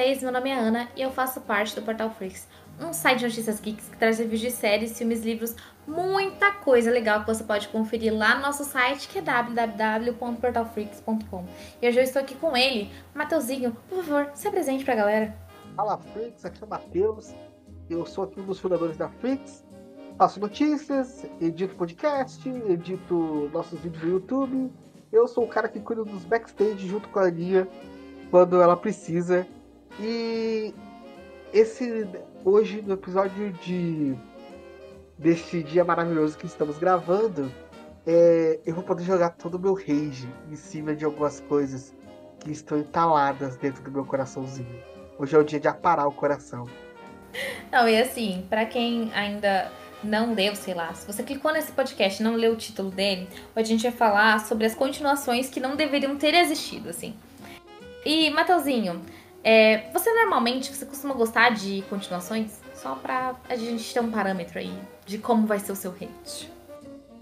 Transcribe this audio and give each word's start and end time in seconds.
vocês, 0.00 0.22
meu 0.22 0.30
nome 0.30 0.50
é 0.50 0.54
Ana 0.54 0.88
e 0.94 1.02
eu 1.02 1.10
faço 1.10 1.40
parte 1.40 1.74
do 1.74 1.82
Portal 1.82 2.10
Freaks, 2.10 2.46
um 2.80 2.92
site 2.92 3.18
de 3.18 3.26
notícias 3.26 3.60
geeks 3.60 3.88
que 3.88 3.96
traz 3.96 4.18
reviews 4.18 4.40
de 4.40 4.50
séries, 4.50 4.96
filmes, 4.96 5.22
livros, 5.22 5.54
muita 5.86 6.52
coisa 6.52 6.90
legal 6.90 7.20
que 7.20 7.26
você 7.26 7.44
pode 7.44 7.68
conferir 7.68 8.14
lá 8.14 8.36
no 8.36 8.42
nosso 8.42 8.64
site 8.64 9.08
que 9.08 9.18
é 9.18 9.22
www.portalfreaks.com. 9.22 11.44
E 11.80 11.88
hoje 11.88 11.98
eu 11.98 12.04
estou 12.04 12.22
aqui 12.22 12.34
com 12.34 12.56
ele, 12.56 12.90
Mateuzinho. 13.14 13.76
Por 13.88 14.04
favor, 14.04 14.30
se 14.34 14.48
apresente 14.48 14.84
pra 14.84 14.94
galera. 14.94 15.34
Fala 15.76 15.98
Freaks, 15.98 16.44
aqui 16.44 16.62
é 16.62 16.66
o 16.66 16.68
Matheus. 16.68 17.32
Eu 17.88 18.04
sou 18.06 18.24
aqui 18.24 18.40
um 18.40 18.46
dos 18.46 18.58
fundadores 18.58 18.96
da 18.96 19.08
Freaks. 19.08 19.64
Faço 20.16 20.38
notícias, 20.38 21.24
edito 21.40 21.76
podcast, 21.76 22.46
edito 22.68 23.50
nossos 23.52 23.80
vídeos 23.80 24.02
no 24.02 24.10
YouTube. 24.10 24.70
Eu 25.10 25.26
sou 25.26 25.44
o 25.44 25.48
cara 25.48 25.68
que 25.68 25.80
cuida 25.80 26.04
dos 26.04 26.24
backstage 26.24 26.86
junto 26.86 27.08
com 27.08 27.18
a 27.18 27.24
Aninha 27.24 27.66
quando 28.30 28.60
ela 28.60 28.76
precisa. 28.76 29.46
E 29.98 30.74
esse 31.52 32.06
hoje 32.44 32.82
no 32.82 32.94
episódio 32.94 33.52
de 33.52 34.14
deste 35.18 35.62
dia 35.62 35.84
maravilhoso 35.84 36.38
que 36.38 36.46
estamos 36.46 36.78
gravando, 36.78 37.52
é, 38.06 38.58
eu 38.64 38.74
vou 38.74 38.82
poder 38.82 39.04
jogar 39.04 39.30
todo 39.30 39.56
o 39.56 39.58
meu 39.58 39.74
rage 39.74 40.28
em 40.50 40.56
cima 40.56 40.94
de 40.94 41.04
algumas 41.04 41.40
coisas 41.40 41.94
que 42.40 42.50
estão 42.50 42.78
entaladas 42.78 43.56
dentro 43.56 43.82
do 43.82 43.90
meu 43.90 44.04
coraçãozinho. 44.04 44.82
Hoje 45.18 45.36
é 45.36 45.38
o 45.38 45.44
dia 45.44 45.60
de 45.60 45.68
aparar 45.68 46.06
o 46.06 46.12
coração. 46.12 46.66
Não, 47.70 47.86
e 47.86 48.00
assim, 48.00 48.46
para 48.48 48.64
quem 48.64 49.12
ainda 49.14 49.70
não 50.02 50.32
leu, 50.32 50.56
sei 50.56 50.72
lá, 50.72 50.94
se 50.94 51.06
você 51.06 51.22
clicou 51.22 51.52
nesse 51.52 51.70
podcast 51.72 52.20
e 52.20 52.24
não 52.24 52.34
leu 52.34 52.54
o 52.54 52.56
título 52.56 52.90
dele, 52.90 53.28
a 53.54 53.62
gente 53.62 53.82
vai 53.82 53.92
falar 53.92 54.40
sobre 54.40 54.64
as 54.64 54.74
continuações 54.74 55.50
que 55.50 55.60
não 55.60 55.76
deveriam 55.76 56.16
ter 56.16 56.34
existido, 56.34 56.88
assim. 56.88 57.14
E, 58.04 58.30
Mateuzinho, 58.30 59.02
é, 59.42 59.90
você 59.92 60.12
normalmente, 60.12 60.74
você 60.74 60.84
costuma 60.84 61.14
gostar 61.14 61.50
de 61.50 61.82
continuações? 61.88 62.60
Só 62.74 62.94
pra 62.94 63.36
a 63.48 63.56
gente 63.56 63.92
ter 63.92 64.00
um 64.00 64.10
parâmetro 64.10 64.58
aí 64.58 64.72
de 65.06 65.18
como 65.18 65.46
vai 65.46 65.58
ser 65.58 65.72
o 65.72 65.76
seu 65.76 65.92
hate. 65.92 66.50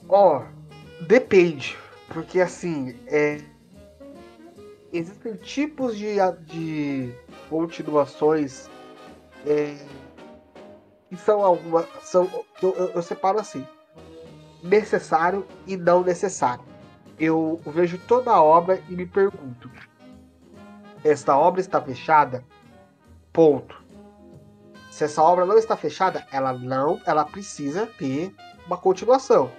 Ó, 0.08 0.38
oh, 0.38 1.04
depende. 1.04 1.76
Porque 2.08 2.40
assim, 2.40 2.96
é... 3.06 3.40
existem 4.92 5.34
tipos 5.34 5.96
de, 5.96 6.16
de 6.46 7.12
continuações 7.48 8.68
é... 9.46 9.76
que 11.08 11.16
são 11.16 11.44
algumas. 11.44 11.86
São, 12.02 12.28
eu, 12.62 12.74
eu, 12.76 12.88
eu 12.90 13.02
separo 13.02 13.38
assim: 13.38 13.66
necessário 14.62 15.46
e 15.66 15.76
não 15.76 16.02
necessário. 16.02 16.64
Eu 17.18 17.60
vejo 17.66 17.98
toda 18.06 18.30
a 18.30 18.42
obra 18.42 18.82
e 18.88 18.94
me 18.94 19.06
pergunto: 19.06 19.70
esta 21.04 21.36
obra 21.36 21.60
está 21.60 21.80
fechada, 21.80 22.44
ponto. 23.32 23.82
Se 24.90 25.04
essa 25.04 25.22
obra 25.22 25.46
não 25.46 25.56
está 25.56 25.76
fechada, 25.76 26.26
ela 26.32 26.52
não, 26.52 27.00
ela 27.06 27.24
precisa 27.24 27.86
ter 27.86 28.34
uma 28.66 28.76
continuação. 28.76 29.50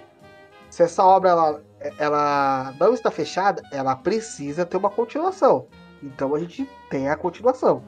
Se 0.68 0.82
essa 0.82 1.04
obra 1.04 1.30
ela, 1.30 1.62
ela 1.98 2.74
não 2.78 2.92
está 2.92 3.10
fechada, 3.10 3.62
ela 3.72 3.96
precisa 3.96 4.66
ter 4.66 4.76
uma 4.76 4.90
continuação. 4.90 5.66
Então 6.02 6.34
a 6.34 6.38
gente 6.38 6.68
tem 6.90 7.08
a 7.08 7.16
continuação. 7.16 7.82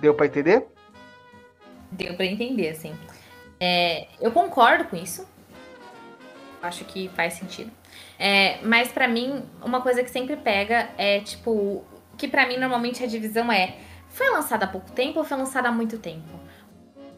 Deu 0.00 0.14
para 0.14 0.26
entender? 0.26 0.66
Deu 1.90 2.14
para 2.14 2.26
entender, 2.26 2.70
assim. 2.70 2.94
É, 3.58 4.08
eu 4.20 4.30
concordo 4.32 4.84
com 4.84 4.96
isso. 4.96 5.26
Acho 6.62 6.84
que 6.84 7.08
faz 7.10 7.34
sentido. 7.34 7.70
É, 8.18 8.60
mas 8.62 8.90
para 8.92 9.08
mim, 9.08 9.44
uma 9.62 9.80
coisa 9.80 10.02
que 10.02 10.10
sempre 10.10 10.36
pega 10.36 10.90
é 10.96 11.20
tipo 11.20 11.84
que 12.16 12.28
para 12.28 12.46
mim 12.46 12.56
normalmente 12.56 13.02
a 13.02 13.06
divisão 13.06 13.50
é 13.50 13.76
foi 14.08 14.30
lançada 14.30 14.64
há 14.64 14.68
pouco 14.68 14.90
tempo 14.92 15.18
ou 15.18 15.24
foi 15.24 15.36
lançada 15.36 15.68
há 15.68 15.72
muito 15.72 15.98
tempo? 15.98 16.28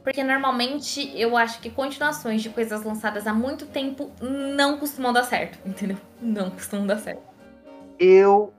Porque 0.02 0.22
normalmente 0.22 1.12
eu 1.20 1.36
acho 1.36 1.60
que 1.60 1.68
continuações 1.68 2.40
de 2.40 2.48
coisas 2.48 2.84
lançadas 2.84 3.26
há 3.26 3.34
muito 3.34 3.66
tempo 3.66 4.12
não 4.20 4.78
costumam 4.78 5.12
dar 5.12 5.24
certo, 5.24 5.58
entendeu? 5.66 5.96
Não 6.20 6.50
costumam 6.50 6.86
dar 6.86 6.98
certo. 6.98 7.22
Eu 7.98 8.52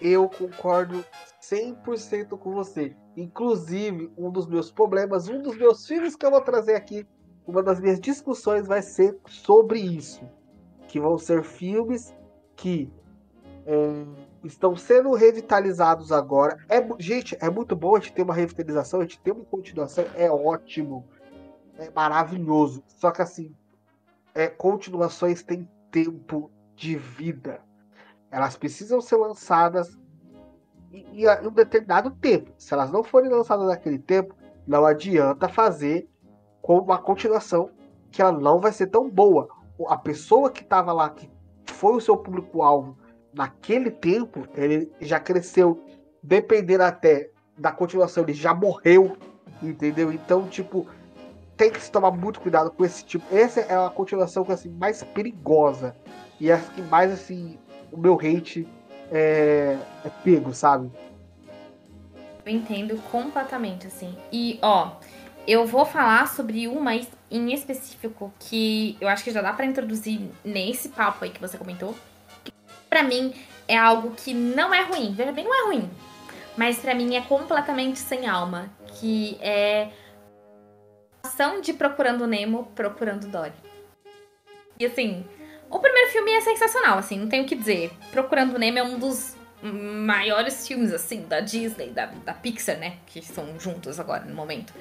eu 0.00 0.28
concordo 0.28 1.04
100% 1.42 2.38
com 2.38 2.52
você. 2.52 2.96
Inclusive, 3.16 4.10
um 4.16 4.30
dos 4.30 4.46
meus 4.46 4.70
problemas, 4.70 5.28
um 5.28 5.42
dos 5.42 5.56
meus 5.56 5.86
filmes 5.86 6.16
que 6.16 6.24
eu 6.24 6.30
vou 6.30 6.40
trazer 6.40 6.74
aqui, 6.74 7.06
uma 7.46 7.62
das 7.62 7.80
minhas 7.80 8.00
discussões 8.00 8.66
vai 8.66 8.82
ser 8.82 9.18
sobre 9.26 9.78
isso. 9.78 10.22
Que 10.88 10.98
vão 10.98 11.18
ser 11.18 11.44
filmes 11.44 12.14
que 12.56 12.90
é, 13.66 14.04
estão 14.44 14.76
sendo 14.76 15.12
revitalizados 15.12 16.12
agora. 16.12 16.58
É, 16.68 16.86
gente, 16.98 17.36
é 17.40 17.50
muito 17.50 17.76
bom 17.76 17.96
a 17.96 18.00
gente 18.00 18.12
ter 18.12 18.22
uma 18.22 18.34
revitalização, 18.34 19.00
a 19.00 19.02
gente 19.02 19.20
ter 19.20 19.32
uma 19.32 19.44
continuação, 19.44 20.04
é 20.14 20.30
ótimo, 20.30 21.06
é 21.78 21.90
maravilhoso. 21.90 22.82
Só 22.86 23.10
que 23.10 23.22
assim, 23.22 23.54
é, 24.34 24.46
continuações 24.48 25.42
têm 25.42 25.68
tempo 25.90 26.50
de 26.74 26.96
vida. 26.96 27.60
Elas 28.30 28.56
precisam 28.56 29.00
ser 29.00 29.16
lançadas 29.16 29.98
em, 30.92 31.24
em 31.24 31.46
um 31.46 31.52
determinado 31.52 32.10
tempo. 32.10 32.52
Se 32.56 32.72
elas 32.72 32.90
não 32.90 33.02
forem 33.02 33.30
lançadas 33.30 33.66
naquele 33.66 33.98
tempo, 33.98 34.34
não 34.66 34.86
adianta 34.86 35.48
fazer 35.48 36.08
com 36.62 36.78
uma 36.78 36.98
continuação 36.98 37.70
que 38.10 38.20
ela 38.22 38.32
não 38.32 38.60
vai 38.60 38.72
ser 38.72 38.88
tão 38.88 39.08
boa. 39.08 39.48
A 39.88 39.96
pessoa 39.96 40.50
que 40.50 40.62
estava 40.62 40.92
lá, 40.92 41.10
que 41.10 41.30
foi 41.66 41.94
o 41.94 42.00
seu 42.00 42.16
público-alvo, 42.16 42.96
naquele 43.32 43.90
tempo, 43.90 44.46
ele 44.54 44.90
já 45.00 45.20
cresceu, 45.20 45.84
dependendo 46.22 46.82
até 46.82 47.30
da 47.56 47.70
continuação, 47.70 48.24
ele 48.24 48.32
já 48.32 48.54
morreu, 48.54 49.16
entendeu? 49.62 50.12
Então, 50.12 50.48
tipo, 50.48 50.86
tem 51.56 51.70
que 51.70 51.80
se 51.80 51.90
tomar 51.90 52.10
muito 52.10 52.40
cuidado 52.40 52.70
com 52.70 52.84
esse 52.84 53.04
tipo. 53.04 53.24
Essa 53.34 53.60
é 53.60 53.74
a 53.74 53.90
continuação 53.90 54.46
assim, 54.48 54.70
mais 54.70 55.02
perigosa. 55.02 55.94
E 56.40 56.50
é 56.50 56.54
a 56.54 56.58
que 56.58 56.80
mais, 56.82 57.12
assim, 57.12 57.58
o 57.92 57.98
meu 57.98 58.14
hate 58.14 58.66
é, 59.12 59.76
é 60.04 60.08
pego, 60.24 60.54
sabe? 60.54 60.90
Eu 62.44 62.52
entendo 62.52 62.96
completamente, 63.10 63.86
assim. 63.86 64.16
E, 64.32 64.58
ó, 64.62 64.92
eu 65.46 65.66
vou 65.66 65.84
falar 65.84 66.28
sobre 66.28 66.66
uma 66.66 66.94
em 67.30 67.52
específico 67.52 68.32
que 68.38 68.96
eu 69.00 69.08
acho 69.08 69.22
que 69.22 69.30
já 69.30 69.42
dá 69.42 69.52
para 69.52 69.66
introduzir 69.66 70.30
nesse 70.44 70.88
papo 70.88 71.24
aí 71.24 71.30
que 71.30 71.40
você 71.40 71.58
comentou, 71.58 71.94
para 72.90 73.04
mim 73.04 73.32
é 73.68 73.76
algo 73.78 74.10
que 74.10 74.34
não 74.34 74.74
é 74.74 74.82
ruim. 74.82 75.14
Veja 75.14 75.30
bem, 75.30 75.44
não 75.44 75.54
é 75.54 75.66
ruim. 75.66 75.90
Mas 76.56 76.78
para 76.80 76.94
mim 76.94 77.16
é 77.16 77.20
completamente 77.22 78.00
sem 78.00 78.26
alma. 78.26 78.68
Que 78.98 79.38
é 79.40 79.88
a 81.22 81.28
ação 81.28 81.60
de 81.60 81.72
Procurando 81.72 82.26
Nemo, 82.26 82.66
Procurando 82.74 83.28
Dory. 83.28 83.54
E 84.78 84.84
assim, 84.84 85.24
o 85.70 85.78
primeiro 85.78 86.10
filme 86.10 86.32
é 86.32 86.40
sensacional, 86.40 86.98
assim, 86.98 87.18
não 87.18 87.28
tenho 87.28 87.44
o 87.44 87.46
que 87.46 87.54
dizer. 87.54 87.92
Procurando 88.10 88.58
Nemo 88.58 88.78
é 88.78 88.82
um 88.82 88.98
dos 88.98 89.36
maiores 89.62 90.66
filmes, 90.66 90.92
assim, 90.92 91.22
da 91.26 91.40
Disney, 91.40 91.90
da, 91.90 92.06
da 92.06 92.34
Pixar, 92.34 92.78
né? 92.78 92.96
Que 93.06 93.22
são 93.22 93.60
juntos 93.60 94.00
agora 94.00 94.24
no 94.24 94.34
momento. 94.34 94.72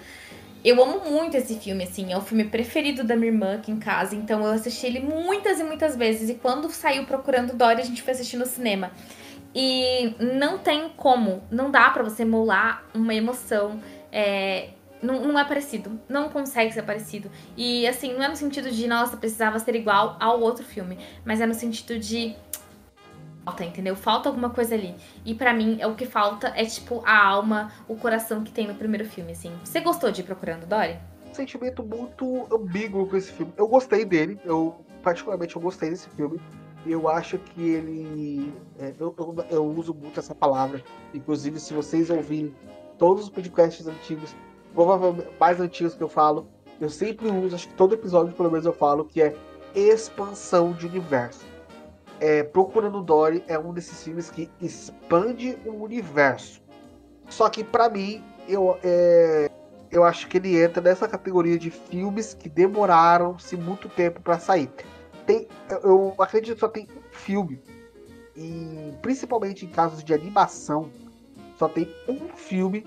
Eu 0.64 0.82
amo 0.84 1.10
muito 1.10 1.38
esse 1.38 1.56
filme, 1.56 1.84
assim, 1.86 2.12
é 2.12 2.18
o 2.18 2.22
filme 2.22 2.44
preferido 2.44 3.04
da 3.04 3.16
minha 3.16 3.32
irmã 3.32 3.56
aqui 3.56 3.72
em 3.72 3.80
casa, 3.80 4.14
então 4.14 4.42
eu 4.46 4.52
assisti 4.52 4.88
ele 4.88 5.00
muitas 5.00 5.60
e 5.60 5.64
muitas 5.64 5.96
vezes. 5.96 6.30
E 6.30 6.34
quando 6.36 6.70
saiu 6.70 7.06
Procurando 7.06 7.56
Dory, 7.56 7.82
a 7.82 7.86
gente 7.86 8.02
foi 8.02 8.14
assistir 8.14 8.38
no 8.38 8.46
cinema. 8.46 8.92
E 9.56 10.14
não 10.20 10.58
tem 10.58 10.90
como, 10.96 11.42
não 11.50 11.72
dá 11.72 11.90
para 11.90 12.04
você 12.04 12.26
molar 12.26 12.86
uma 12.94 13.14
emoção. 13.14 13.80
É, 14.12 14.70
não, 15.02 15.22
não 15.26 15.40
é 15.40 15.46
parecido, 15.46 16.00
não 16.10 16.30
consegue 16.30 16.74
ser 16.74 16.84
parecido. 16.84 17.32
E 17.56 17.88
assim, 17.88 18.14
não 18.14 18.24
é 18.24 18.28
no 18.28 18.36
sentido 18.36 18.70
de, 18.70 18.86
nossa, 18.88 19.16
precisava 19.16 19.58
ser 19.60 19.76
igual 19.76 20.18
ao 20.20 20.42
outro 20.42 20.64
filme, 20.64 20.98
mas 21.24 21.40
é 21.40 21.46
no 21.46 21.54
sentido 21.54 21.98
de 21.98 22.36
falta, 23.50 23.66
entendeu? 23.66 23.96
Falta 23.96 24.30
alguma 24.30 24.50
coisa 24.50 24.75
ali. 24.75 24.96
E 25.25 25.34
para 25.34 25.54
mim, 25.54 25.78
é 25.80 25.88
o 25.88 25.96
que 25.96 26.06
falta 26.06 26.54
é, 26.56 26.66
tipo, 26.66 27.01
a 27.06 27.25
alma, 27.25 27.72
o 27.88 27.96
coração 27.96 28.44
que 28.44 28.51
tem 28.51 28.68
no 28.68 28.75
primeiro 28.75 29.06
filme, 29.06 29.31
assim. 29.31 29.51
Você 29.63 29.80
gostou 29.80 30.12
de 30.12 30.22
ir 30.22 30.24
Procurando 30.24 30.66
Dory? 30.66 30.98
Sentimento 31.34 31.84
muito 31.84 32.48
ambíguo 32.54 33.07
com 33.07 33.18
esse 33.18 33.31
filme. 33.31 33.51
Eu 33.57 33.68
gostei 33.68 34.06
dele, 34.06 34.40
eu 34.44 34.75
particularmente 35.04 35.56
eu 35.56 35.62
gostei 35.62 35.90
desse 35.90 36.10
filme. 36.10 36.40
Eu 36.86 37.10
acho 37.10 37.38
que 37.38 37.62
ele. 37.62 38.54
É, 38.80 38.94
eu, 39.00 39.13
eu, 39.18 39.46
eu, 39.50 39.66
uso 39.66 39.94
muito 39.94 40.19
essa 40.19 40.34
palavra. 40.34 40.81
Inclusive, 41.13 41.60
se 41.60 41.74
vocês 41.74 42.10
ouvirem 42.10 42.54
todos 42.98 43.25
os 43.25 43.30
podcasts 43.30 43.86
antigos, 43.86 44.36
provavelmente 44.74 45.30
mais 45.40 45.60
antigos 45.60 45.94
que 45.94 46.04
eu 46.04 46.07
falo, 46.07 46.48
eu 46.80 46.90
sempre 46.90 47.28
uso, 47.28 47.56
acho 47.56 47.68
que 47.68 47.74
todo 47.74 47.94
episódio 47.94 48.34
pelo 48.34 48.50
menos 48.50 48.66
eu 48.66 48.74
falo, 48.74 49.06
que 49.06 49.22
é 49.22 49.36
expansão 49.75 50.72
de 50.72 50.88
universo. 50.88 51.46
É, 52.19 52.44
Procurando 52.44 53.01
Dory 53.01 53.44
é 53.48 53.57
um 53.57 53.74
desses 53.74 54.04
filmes 54.04 54.30
que 54.30 54.50
expande 54.62 55.57
o 55.66 55.83
universo. 55.83 56.62
Só 57.30 57.48
que 57.50 57.63
para 57.63 57.89
mim, 57.89 58.24
eu, 58.48 58.77
é, 58.83 59.50
eu 59.92 60.04
acho 60.04 60.27
que 60.27 60.38
ele 60.38 60.62
entra 60.62 60.81
nessa 60.81 61.07
categoria 61.07 61.57
de 61.57 61.69
filmes 61.69 62.33
que 62.33 62.50
demoraram-se 62.50 63.56
muito 63.56 63.88
tempo 63.88 64.21
para 64.21 64.39
sair. 64.39 64.69
Tem, 65.25 65.48
eu 65.83 66.16
acredito 66.18 66.56
que 66.56 66.60
só 66.60 66.68
tem 66.68 66.86
um 66.86 67.16
filme, 67.16 67.62
e 68.36 68.94
principalmente 69.01 69.65
em 69.65 69.69
casos 69.69 70.04
de 70.04 70.13
animação, 70.13 70.89
só 71.57 71.68
tem 71.68 71.94
um 72.07 72.30
filme 72.36 72.86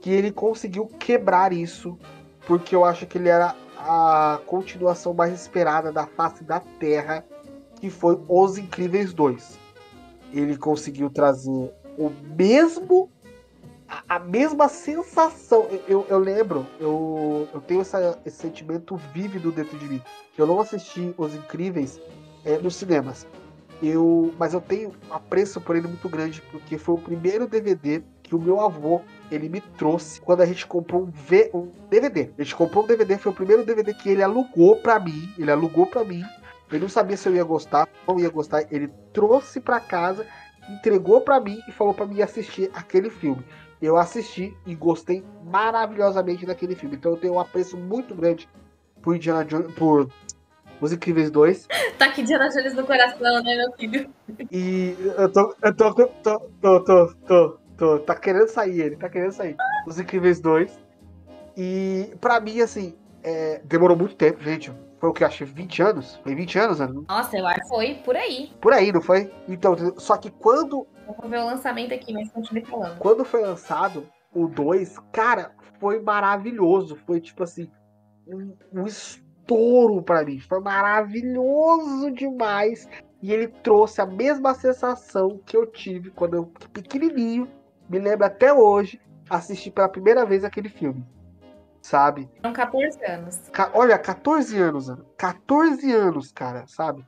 que 0.00 0.10
ele 0.10 0.32
conseguiu 0.32 0.86
quebrar 0.86 1.52
isso, 1.52 1.98
porque 2.46 2.74
eu 2.74 2.84
acho 2.84 3.06
que 3.06 3.16
ele 3.16 3.28
era 3.28 3.54
a 3.78 4.40
continuação 4.46 5.14
mais 5.14 5.32
esperada 5.32 5.92
da 5.92 6.06
face 6.06 6.42
da 6.42 6.60
Terra, 6.60 7.24
que 7.84 7.90
foi 7.90 8.18
Os 8.26 8.56
Incríveis 8.56 9.12
2. 9.12 9.58
Ele 10.32 10.56
conseguiu 10.56 11.10
trazer 11.10 11.70
o 11.98 12.10
mesmo 12.34 13.10
a, 14.08 14.18
mesma 14.18 14.68
sensação. 14.68 15.68
Eu, 15.86 16.06
eu 16.08 16.18
lembro, 16.18 16.66
eu, 16.80 17.46
eu 17.52 17.60
tenho 17.60 17.82
essa, 17.82 18.18
esse 18.24 18.38
sentimento 18.38 18.96
vívido 19.12 19.52
dentro 19.52 19.76
de 19.78 19.84
mim. 19.86 20.02
Eu 20.38 20.46
não 20.46 20.58
assisti 20.60 21.14
Os 21.18 21.34
Incríveis 21.34 22.00
é, 22.42 22.56
nos 22.56 22.74
cinemas. 22.76 23.26
Eu, 23.82 24.32
mas 24.38 24.54
eu 24.54 24.62
tenho 24.62 24.92
apreço 25.10 25.60
por 25.60 25.76
ele 25.76 25.86
muito 25.86 26.08
grande, 26.08 26.40
porque 26.50 26.78
foi 26.78 26.94
o 26.94 26.98
primeiro 26.98 27.46
DVD 27.46 28.02
que 28.22 28.34
o 28.34 28.38
meu 28.38 28.60
avô 28.60 29.02
ele 29.30 29.50
me 29.50 29.60
trouxe 29.60 30.22
quando 30.22 30.40
a 30.40 30.46
gente 30.46 30.66
comprou 30.66 31.02
um, 31.02 31.10
v, 31.10 31.50
um 31.52 31.68
DVD. 31.90 32.30
A 32.38 32.42
gente 32.42 32.56
comprou 32.56 32.82
um 32.82 32.86
DVD, 32.86 33.18
foi 33.18 33.30
o 33.30 33.34
primeiro 33.34 33.62
DVD 33.62 33.92
que 33.92 34.08
ele 34.08 34.22
alugou 34.22 34.76
para 34.76 34.98
mim. 34.98 35.30
Ele 35.38 35.50
alugou 35.50 35.86
para 35.86 36.02
mim. 36.02 36.24
Ele 36.74 36.82
não 36.82 36.88
sabia 36.88 37.16
se 37.16 37.28
eu 37.28 37.34
ia 37.36 37.44
gostar, 37.44 37.88
não 38.06 38.18
ia 38.18 38.28
gostar. 38.28 38.66
Ele 38.70 38.88
trouxe 39.12 39.60
para 39.60 39.78
casa, 39.78 40.26
entregou 40.68 41.20
para 41.20 41.38
mim 41.38 41.60
e 41.68 41.72
falou 41.72 41.94
para 41.94 42.06
mim 42.06 42.20
assistir 42.20 42.70
aquele 42.74 43.10
filme. 43.10 43.44
Eu 43.80 43.96
assisti 43.96 44.56
e 44.66 44.74
gostei 44.74 45.22
maravilhosamente 45.44 46.44
daquele 46.44 46.74
filme. 46.74 46.96
Então 46.96 47.12
eu 47.12 47.16
tenho 47.16 47.34
um 47.34 47.40
apreço 47.40 47.76
muito 47.76 48.14
grande 48.14 48.48
por 49.00 49.14
Indiana 49.14 49.44
Jones, 49.44 49.72
por 49.74 50.08
Os 50.80 50.92
Incríveis 50.92 51.30
2. 51.30 51.68
tá 51.96 52.06
aqui 52.06 52.22
Indiana 52.22 52.48
Jones 52.48 52.74
no 52.74 52.84
coração, 52.84 53.42
né, 53.42 53.56
meu 53.56 53.72
filho? 53.72 54.10
E 54.50 54.96
eu 55.16 55.30
tô, 55.30 55.54
eu 55.62 55.74
tô, 55.76 55.94
tô, 55.94 56.08
tô, 56.22 56.80
tô, 56.80 57.14
tô, 57.14 57.58
tô, 57.76 57.98
tá 58.00 58.16
querendo 58.16 58.48
sair 58.48 58.80
ele, 58.80 58.96
tá 58.96 59.08
querendo 59.08 59.32
sair. 59.32 59.56
Os 59.86 60.00
Incríveis 60.00 60.40
2. 60.40 60.76
E 61.56 62.16
pra 62.20 62.40
mim, 62.40 62.60
assim, 62.60 62.96
é, 63.22 63.60
demorou 63.64 63.96
muito 63.96 64.16
tempo, 64.16 64.42
gente. 64.42 64.72
Foi 65.04 65.10
o 65.10 65.12
que 65.12 65.22
eu 65.22 65.28
achei 65.28 65.46
20 65.46 65.82
anos? 65.82 66.16
Foi 66.22 66.34
20 66.34 66.58
anos, 66.58 66.80
né? 66.80 66.88
Nossa, 67.06 67.36
eu 67.36 67.46
acho 67.46 67.60
que 67.60 67.68
foi 67.68 67.94
por 67.96 68.16
aí. 68.16 68.50
Por 68.58 68.72
aí, 68.72 68.90
não 68.90 69.02
foi? 69.02 69.30
Então, 69.46 69.76
só 69.98 70.16
que 70.16 70.30
quando 70.30 70.86
Vou 71.06 71.28
ver 71.28 71.40
o 71.40 71.44
lançamento 71.44 71.92
aqui, 71.92 72.10
mas 72.14 72.32
continue 72.32 72.64
falando. 72.64 72.96
Quando 73.00 73.22
foi 73.22 73.42
lançado 73.42 74.08
o 74.34 74.48
2, 74.48 74.98
cara, 75.12 75.52
foi 75.78 76.00
maravilhoso. 76.00 76.96
Foi 77.04 77.20
tipo 77.20 77.42
assim, 77.42 77.70
um, 78.26 78.56
um 78.72 78.86
estouro 78.86 80.00
para 80.00 80.24
mim. 80.24 80.40
Foi 80.40 80.60
maravilhoso 80.60 82.10
demais. 82.10 82.88
E 83.20 83.30
ele 83.30 83.48
trouxe 83.48 84.00
a 84.00 84.06
mesma 84.06 84.54
sensação 84.54 85.38
que 85.44 85.54
eu 85.54 85.66
tive 85.66 86.12
quando 86.12 86.32
eu 86.32 86.46
pequenininho, 86.72 87.46
me 87.90 87.98
lembro 87.98 88.24
até 88.24 88.54
hoje, 88.54 88.98
assisti 89.28 89.70
pela 89.70 89.86
primeira 89.86 90.24
vez 90.24 90.44
aquele 90.44 90.70
filme. 90.70 91.04
Sabe? 91.84 92.30
São 92.40 92.54
14 92.54 93.04
anos. 93.04 93.42
Olha, 93.74 93.98
14 93.98 94.58
anos, 94.58 94.90
14 95.18 95.92
anos, 95.92 96.32
cara, 96.32 96.66
sabe? 96.66 97.04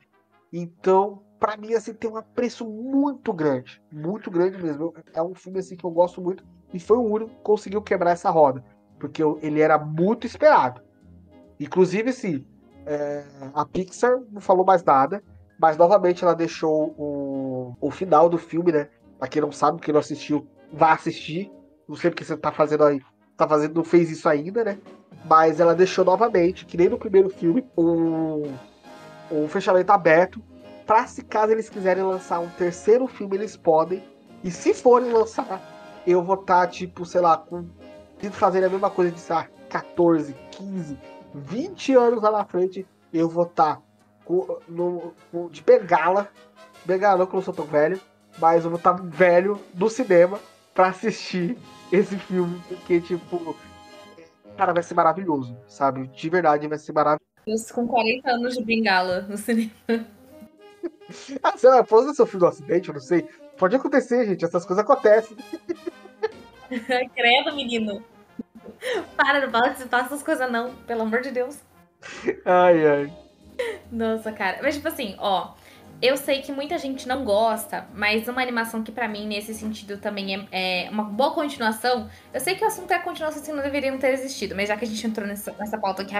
Então, 0.53 1.23
para 1.39 1.57
mim, 1.57 1.73
assim, 1.73 1.95
tem 1.95 2.07
um 2.07 2.15
apreço 2.15 2.63
muito 2.63 3.33
grande. 3.33 3.81
Muito 3.91 4.29
grande 4.29 4.61
mesmo. 4.61 4.93
É 5.15 5.23
um 5.23 5.33
filme, 5.33 5.57
assim, 5.57 5.75
que 5.75 5.83
eu 5.83 5.89
gosto 5.89 6.21
muito. 6.21 6.45
E 6.71 6.79
foi 6.79 6.95
o 6.95 7.01
único 7.01 7.31
que 7.31 7.41
conseguiu 7.41 7.81
quebrar 7.81 8.11
essa 8.11 8.29
roda. 8.29 8.63
Porque 8.99 9.23
ele 9.41 9.61
era 9.61 9.79
muito 9.79 10.27
esperado. 10.27 10.79
Inclusive, 11.59 12.11
assim, 12.11 12.45
é, 12.85 13.23
a 13.55 13.65
Pixar 13.65 14.19
não 14.29 14.39
falou 14.39 14.63
mais 14.63 14.83
nada. 14.83 15.23
Mas, 15.59 15.75
novamente, 15.75 16.23
ela 16.23 16.35
deixou 16.35 16.93
o, 16.99 17.75
o 17.81 17.89
final 17.89 18.29
do 18.29 18.37
filme, 18.37 18.71
né? 18.71 18.89
Pra 19.17 19.27
quem 19.27 19.41
não 19.41 19.51
sabe, 19.51 19.81
quem 19.81 19.91
não 19.91 20.01
assistiu, 20.01 20.47
vá 20.71 20.93
assistir. 20.93 21.51
Não 21.89 21.95
sei 21.95 22.11
porque 22.11 22.23
você 22.23 22.37
tá 22.37 22.51
fazendo 22.51 22.83
aí. 22.83 23.01
Tá 23.37 23.47
fazendo, 23.47 23.75
não 23.75 23.83
fez 23.83 24.09
isso 24.09 24.27
ainda, 24.27 24.63
né? 24.63 24.79
Mas 25.23 25.59
ela 25.59 25.75
deixou 25.75 26.03
novamente, 26.03 26.65
que 26.65 26.75
nem 26.75 26.89
no 26.89 26.97
primeiro 26.97 27.29
filme, 27.29 27.63
um, 27.77 28.51
um 29.31 29.47
fechamento 29.47 29.91
aberto 29.91 30.41
pra 30.87 31.05
se 31.05 31.21
caso 31.21 31.51
eles 31.51 31.69
quiserem 31.69 32.03
lançar 32.03 32.39
um 32.39 32.49
terceiro 32.49 33.05
filme, 33.07 33.35
eles 33.35 33.55
podem. 33.55 34.01
E 34.43 34.49
se 34.49 34.73
forem 34.73 35.11
lançar, 35.11 35.61
eu 36.07 36.23
vou 36.23 36.35
estar, 36.35 36.61
tá, 36.61 36.67
tipo, 36.67 37.05
sei 37.05 37.21
lá, 37.21 37.37
com. 37.37 37.67
fazer 38.31 38.63
a 38.63 38.69
mesma 38.69 38.89
coisa 38.89 39.11
de, 39.11 39.19
sei 39.19 39.35
lá, 39.35 39.47
14, 39.69 40.33
15, 40.51 40.97
20 41.35 41.93
anos 41.93 42.23
lá 42.23 42.31
na 42.31 42.45
frente, 42.45 42.87
eu 43.13 43.29
vou 43.29 43.43
estar 43.43 43.75
tá 43.75 43.81
no, 44.67 45.13
com, 45.31 45.49
de 45.49 45.61
bengala. 45.61 46.29
Bengala 46.85 47.19
não, 47.19 47.25
que 47.27 47.33
eu 47.33 47.37
não 47.37 47.43
sou 47.43 47.53
tão 47.53 47.65
velho. 47.65 47.99
Mas 48.39 48.63
eu 48.63 48.69
vou 48.69 48.77
estar 48.77 48.93
tá 48.93 49.03
velho 49.03 49.59
no 49.75 49.89
cinema 49.89 50.39
pra 50.77 50.89
assistir 50.89 51.57
esse 51.91 52.15
filme. 52.15 52.61
Porque, 52.69 53.01
tipo, 53.01 53.55
cara, 54.55 54.71
vai 54.71 54.83
ser 54.83 54.93
maravilhoso, 54.93 55.57
sabe? 55.67 56.07
De 56.07 56.29
verdade, 56.29 56.67
vai 56.67 56.77
ser 56.77 56.93
maravilhoso. 56.93 57.73
Com 57.73 57.87
40 57.87 58.29
anos 58.29 58.55
de 58.55 58.63
bengala 58.63 59.21
no 59.21 59.37
cinema. 59.37 59.71
ah, 61.41 61.57
sei 61.57 61.69
lá, 61.71 61.83
pode 61.83 62.15
ser 62.15 62.21
o 62.21 62.25
filho 62.27 62.41
do 62.41 62.47
acidente, 62.47 62.89
eu 62.89 62.93
não 62.93 63.01
sei. 63.01 63.27
Pode 63.57 63.75
acontecer, 63.75 64.27
gente, 64.27 64.45
essas 64.45 64.65
coisas 64.65 64.83
acontecem. 64.83 65.35
Credo, 66.69 67.55
menino. 67.55 68.03
Para, 69.15 69.47
não 69.47 69.73
que 69.73 69.95
essas 69.95 70.21
coisas 70.21 70.51
não, 70.51 70.75
pelo 70.85 71.01
amor 71.01 71.21
de 71.21 71.31
Deus. 71.31 71.57
Ai, 72.45 72.85
ai. 72.85 73.13
Nossa, 73.91 74.31
cara. 74.31 74.59
Mas, 74.61 74.75
tipo 74.75 74.87
assim, 74.87 75.15
ó. 75.17 75.53
Eu 75.99 76.15
sei 76.15 76.41
que 76.43 76.51
muita 76.51 76.77
gente 76.77 77.07
não 77.07 77.25
gosta, 77.25 77.87
mas 77.93 78.27
uma 78.27 78.41
animação 78.41 78.83
que 78.83 78.91
para 78.91 79.07
mim, 79.07 79.25
nesse 79.25 79.51
sentido, 79.55 79.97
também 79.97 80.35
é, 80.35 80.85
é, 80.85 80.89
uma 80.91 81.03
boa 81.03 81.31
continuação. 81.31 82.07
Eu 82.31 82.39
sei 82.39 82.53
que 82.53 82.63
o 82.63 82.67
assunto 82.67 82.91
é 82.91 82.99
continuação, 82.99 83.41
assim, 83.41 83.51
não 83.51 83.63
deveriam 83.63 83.97
ter 83.97 84.13
existido, 84.13 84.55
mas 84.55 84.67
já 84.67 84.77
que 84.77 84.85
a 84.85 84.87
gente 84.87 85.05
entrou 85.07 85.27
nessa, 85.27 85.51
nessa 85.53 85.77
pauta 85.77 86.03
aqui 86.03 86.13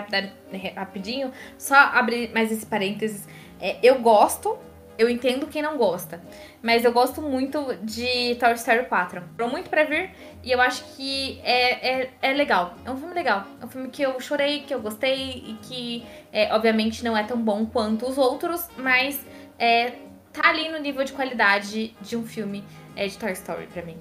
rapidinho, 0.75 1.31
só 1.59 1.75
abrir 1.75 2.33
mais 2.33 2.51
esse 2.51 2.65
parênteses. 2.65 3.27
É, 3.61 3.77
eu 3.83 3.99
gosto, 3.99 4.57
eu 4.97 5.07
entendo 5.07 5.45
quem 5.45 5.61
não 5.61 5.77
gosta. 5.77 6.19
Mas 6.59 6.83
eu 6.83 6.91
gosto 6.91 7.21
muito 7.21 7.75
de 7.83 8.35
Toy 8.35 8.53
Story 8.53 8.85
4. 8.85 9.23
Tô 9.37 9.47
muito 9.47 9.69
pra 9.69 9.83
vir 9.83 10.09
e 10.43 10.51
eu 10.51 10.59
acho 10.59 10.83
que 10.95 11.39
é, 11.43 12.01
é, 12.01 12.09
é 12.21 12.33
legal. 12.33 12.73
É 12.83 12.89
um 12.89 12.97
filme 12.97 13.13
legal. 13.13 13.45
É 13.61 13.65
um 13.65 13.67
filme 13.67 13.89
que 13.89 14.01
eu 14.01 14.19
chorei, 14.19 14.61
que 14.61 14.73
eu 14.73 14.81
gostei 14.81 15.43
e 15.45 15.57
que, 15.61 16.03
é, 16.33 16.51
obviamente, 16.53 17.03
não 17.03 17.15
é 17.15 17.23
tão 17.23 17.37
bom 17.37 17.63
quanto 17.67 18.07
os 18.07 18.17
outros, 18.17 18.67
mas 18.75 19.23
é, 19.59 19.91
tá 20.33 20.49
ali 20.49 20.69
no 20.69 20.77
nível 20.79 21.03
de 21.03 21.13
qualidade 21.13 21.95
de 22.01 22.15
um 22.15 22.25
filme 22.25 22.63
é, 22.95 23.07
de 23.07 23.17
Toy 23.17 23.31
Story 23.31 23.67
pra 23.67 23.83
mim. 23.83 23.97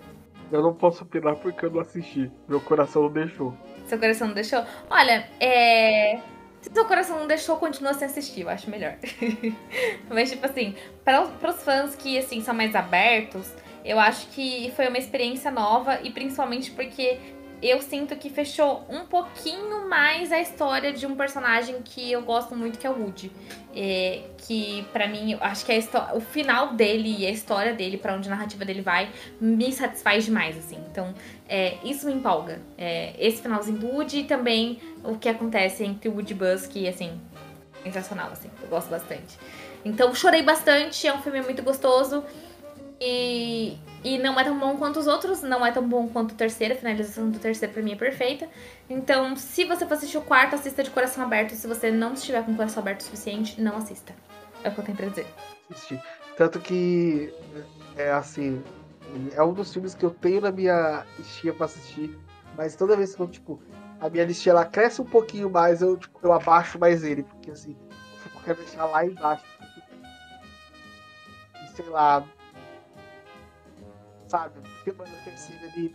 Eu 0.50 0.62
não 0.62 0.74
posso 0.74 1.02
opinar 1.02 1.36
porque 1.36 1.64
eu 1.66 1.70
não 1.70 1.80
assisti. 1.80 2.30
Meu 2.48 2.60
coração 2.60 3.02
não 3.02 3.12
deixou. 3.12 3.54
Seu 3.86 3.98
coração 3.98 4.28
não 4.28 4.34
deixou? 4.34 4.64
Olha, 4.88 5.28
é. 5.40 6.20
Se 6.60 6.72
seu 6.72 6.84
coração 6.84 7.18
não 7.18 7.26
deixou, 7.26 7.56
continua 7.56 7.94
sem 7.94 8.06
assistir, 8.06 8.42
eu 8.42 8.48
acho 8.48 8.68
melhor. 8.70 8.96
Mas, 10.10 10.30
tipo 10.30 10.44
assim, 10.46 10.74
para 11.04 11.22
os 11.22 11.62
fãs 11.62 11.94
que, 11.94 12.18
assim, 12.18 12.40
são 12.40 12.54
mais 12.54 12.74
abertos, 12.74 13.52
eu 13.84 14.00
acho 14.00 14.26
que 14.28 14.72
foi 14.74 14.88
uma 14.88 14.98
experiência 14.98 15.50
nova 15.50 16.00
e 16.02 16.10
principalmente 16.10 16.72
porque 16.72 17.18
eu 17.62 17.80
sinto 17.80 18.14
que 18.16 18.28
fechou 18.28 18.84
um 18.88 19.06
pouquinho 19.06 19.88
mais 19.88 20.30
a 20.30 20.40
história 20.40 20.92
de 20.92 21.06
um 21.06 21.14
personagem 21.14 21.80
que 21.82 22.12
eu 22.12 22.22
gosto 22.22 22.54
muito, 22.54 22.78
que 22.78 22.86
é 22.86 22.90
o 22.90 22.98
Woody. 22.98 23.32
É, 23.74 24.22
que 24.38 24.86
para 24.92 25.06
mim, 25.06 25.32
eu 25.32 25.38
acho 25.42 25.64
que 25.64 25.72
a 25.72 26.14
o 26.14 26.20
final 26.20 26.74
dele 26.74 27.16
e 27.18 27.26
a 27.26 27.30
história 27.30 27.74
dele, 27.74 27.96
para 27.96 28.14
onde 28.14 28.28
a 28.28 28.30
narrativa 28.30 28.64
dele 28.64 28.80
vai, 28.80 29.10
me 29.40 29.72
satisfaz 29.72 30.24
demais, 30.24 30.56
assim. 30.56 30.78
Então, 30.90 31.14
é, 31.48 31.76
isso 31.84 32.06
me 32.06 32.12
empolga. 32.12 32.60
É, 32.78 33.14
esse 33.18 33.42
finalzinho 33.42 33.78
do 33.78 33.86
Woody 33.86 34.20
e 34.20 34.24
também 34.24 34.80
o 35.04 35.16
que 35.16 35.28
acontece 35.28 35.84
entre 35.84 36.08
o 36.08 36.12
Woody 36.12 36.34
Buzz, 36.34 36.66
que, 36.66 36.88
assim, 36.88 37.20
sensacional, 37.82 38.30
assim. 38.32 38.50
Eu 38.62 38.68
gosto 38.68 38.88
bastante. 38.88 39.38
Então, 39.84 40.14
chorei 40.14 40.42
bastante, 40.42 41.06
é 41.06 41.14
um 41.14 41.22
filme 41.22 41.40
muito 41.42 41.62
gostoso. 41.62 42.24
E, 43.00 43.76
e 44.02 44.18
não 44.18 44.40
é 44.40 44.44
tão 44.44 44.58
bom 44.58 44.76
quanto 44.76 44.98
os 44.98 45.06
outros, 45.06 45.42
não 45.42 45.64
é 45.64 45.70
tão 45.70 45.86
bom 45.86 46.08
quanto 46.08 46.32
o 46.32 46.34
terceiro, 46.34 46.74
a 46.74 46.76
finalização 46.76 47.30
do 47.30 47.38
terceiro 47.38 47.74
pra 47.74 47.82
mim 47.82 47.92
é 47.92 47.96
perfeita. 47.96 48.48
Então, 48.88 49.36
se 49.36 49.64
você 49.64 49.86
for 49.86 49.94
assistir 49.94 50.16
o 50.16 50.22
quarto, 50.22 50.54
assista 50.54 50.82
de 50.82 50.90
coração 50.90 51.22
aberto. 51.24 51.50
Se 51.54 51.66
você 51.66 51.90
não 51.90 52.14
estiver 52.14 52.42
com 52.44 52.52
o 52.52 52.56
coração 52.56 52.82
aberto 52.82 53.00
o 53.00 53.04
suficiente, 53.04 53.60
não 53.60 53.76
assista. 53.76 54.14
É 54.64 54.68
o 54.68 54.72
que 54.72 54.80
eu 54.80 54.84
tenho 54.84 54.96
pra 54.96 55.08
dizer. 55.08 55.26
Tanto 56.36 56.58
que, 56.60 57.32
é 57.96 58.10
assim, 58.12 58.62
é 59.34 59.42
um 59.42 59.52
dos 59.52 59.72
filmes 59.72 59.94
que 59.94 60.04
eu 60.04 60.10
tenho 60.10 60.40
na 60.40 60.50
minha 60.50 61.04
estia 61.18 61.52
pra 61.52 61.66
assistir, 61.66 62.16
mas 62.56 62.76
toda 62.76 62.96
vez 62.96 63.14
que 63.14 63.20
eu, 63.20 63.28
tipo, 63.28 63.60
a 64.00 64.08
minha 64.08 64.24
listinha 64.24 64.52
ela 64.52 64.64
cresce 64.64 65.00
um 65.00 65.06
pouquinho 65.06 65.50
mais, 65.50 65.82
eu, 65.82 65.96
tipo, 65.96 66.18
eu 66.22 66.32
abaixo 66.32 66.78
mais 66.78 67.02
ele, 67.04 67.22
porque 67.22 67.50
assim, 67.50 67.76
eu 68.34 68.40
quero 68.42 68.58
deixar 68.58 68.84
lá 68.86 69.04
embaixo. 69.04 69.44
E, 71.64 71.68
sei 71.76 71.86
lá. 71.86 72.24
Sabe? 74.28 74.60
Porque, 74.60 74.92
mano, 74.92 75.10
o 75.20 75.24
terceiro 75.24 75.64
ele 75.64 75.92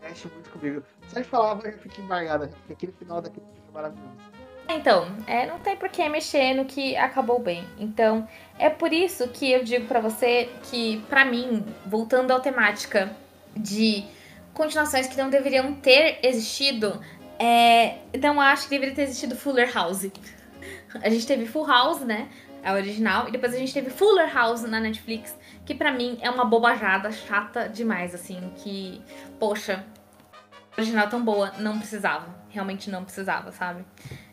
mexe 0.00 0.28
muito 0.28 0.50
comigo. 0.50 0.82
Só 1.08 1.20
de 1.20 1.24
falar, 1.24 1.64
eu 1.64 1.78
fico 1.78 2.00
embargada, 2.00 2.48
porque 2.48 2.72
aquele 2.72 2.92
final 2.92 3.20
daquele 3.22 3.46
filme 3.46 3.68
é 3.68 3.72
maravilhoso. 3.72 4.42
Então, 4.68 5.06
é, 5.26 5.46
não 5.46 5.58
tem 5.58 5.76
por 5.76 5.88
que 5.88 6.08
mexer 6.08 6.54
no 6.54 6.64
que 6.64 6.96
acabou 6.96 7.38
bem. 7.38 7.64
Então, 7.78 8.26
é 8.58 8.70
por 8.70 8.92
isso 8.92 9.28
que 9.28 9.50
eu 9.50 9.62
digo 9.62 9.86
para 9.86 10.00
você 10.00 10.50
que, 10.70 11.00
para 11.08 11.24
mim, 11.24 11.64
voltando 11.86 12.32
à 12.32 12.40
temática 12.40 13.14
de 13.56 14.04
continuações 14.54 15.06
que 15.06 15.16
não 15.16 15.28
deveriam 15.28 15.74
ter 15.74 16.18
existido, 16.22 17.00
é, 17.38 17.98
não 18.20 18.40
acho 18.40 18.64
que 18.64 18.70
deveria 18.70 18.94
ter 18.94 19.02
existido 19.02 19.36
Fuller 19.36 19.72
House. 19.72 20.10
A 21.02 21.10
gente 21.10 21.26
teve 21.26 21.46
Full 21.46 21.66
House, 21.66 22.00
né? 22.00 22.28
A 22.64 22.74
original, 22.74 23.28
e 23.28 23.32
depois 23.32 23.52
a 23.52 23.56
gente 23.56 23.74
teve 23.74 23.90
Fuller 23.90 24.32
House 24.32 24.62
na 24.62 24.78
Netflix, 24.78 25.36
que 25.64 25.74
para 25.74 25.92
mim 25.92 26.18
é 26.20 26.30
uma 26.30 26.44
bobajada 26.44 27.10
chata 27.12 27.68
demais, 27.68 28.14
assim, 28.14 28.52
que, 28.56 29.02
poxa, 29.38 29.84
a 30.76 30.80
original 30.80 31.08
tão 31.08 31.24
boa, 31.24 31.52
não 31.58 31.78
precisava. 31.78 32.26
Realmente 32.48 32.90
não 32.90 33.04
precisava, 33.04 33.52
sabe? 33.52 33.84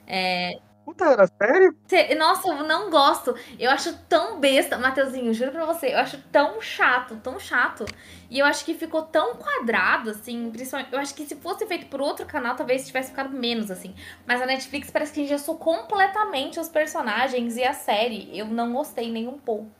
É, 0.07 0.59
Puta, 0.89 1.05
era 1.05 1.27
sério? 1.27 1.77
nossa, 2.17 2.47
eu 2.47 2.63
não 2.63 2.89
gosto. 2.89 3.35
Eu 3.59 3.69
acho 3.69 3.95
tão 4.09 4.39
besta, 4.39 4.75
Mateuzinho, 4.75 5.31
juro 5.35 5.51
pra 5.51 5.63
você, 5.63 5.93
eu 5.93 5.99
acho 5.99 6.17
tão 6.31 6.59
chato, 6.59 7.15
tão 7.17 7.39
chato. 7.39 7.85
E 8.27 8.39
eu 8.39 8.45
acho 8.45 8.65
que 8.65 8.73
ficou 8.73 9.03
tão 9.03 9.35
quadrado, 9.35 10.09
assim, 10.09 10.49
principalmente. 10.49 10.91
Eu 10.91 10.97
acho 10.99 11.13
que 11.13 11.27
se 11.27 11.35
fosse 11.35 11.67
feito 11.67 11.85
por 11.85 12.01
outro 12.01 12.25
canal, 12.25 12.55
talvez 12.55 12.87
tivesse 12.87 13.11
ficado 13.11 13.29
menos, 13.29 13.69
assim. 13.69 13.93
Mas 14.25 14.41
a 14.41 14.47
Netflix 14.47 14.89
parece 14.89 15.13
que 15.13 15.21
engessou 15.21 15.57
completamente 15.59 16.59
os 16.59 16.67
personagens 16.67 17.55
e 17.55 17.63
a 17.63 17.73
série. 17.73 18.35
Eu 18.35 18.47
não 18.47 18.73
gostei 18.73 19.11
nem 19.11 19.27
um 19.27 19.37
pouco. 19.37 19.78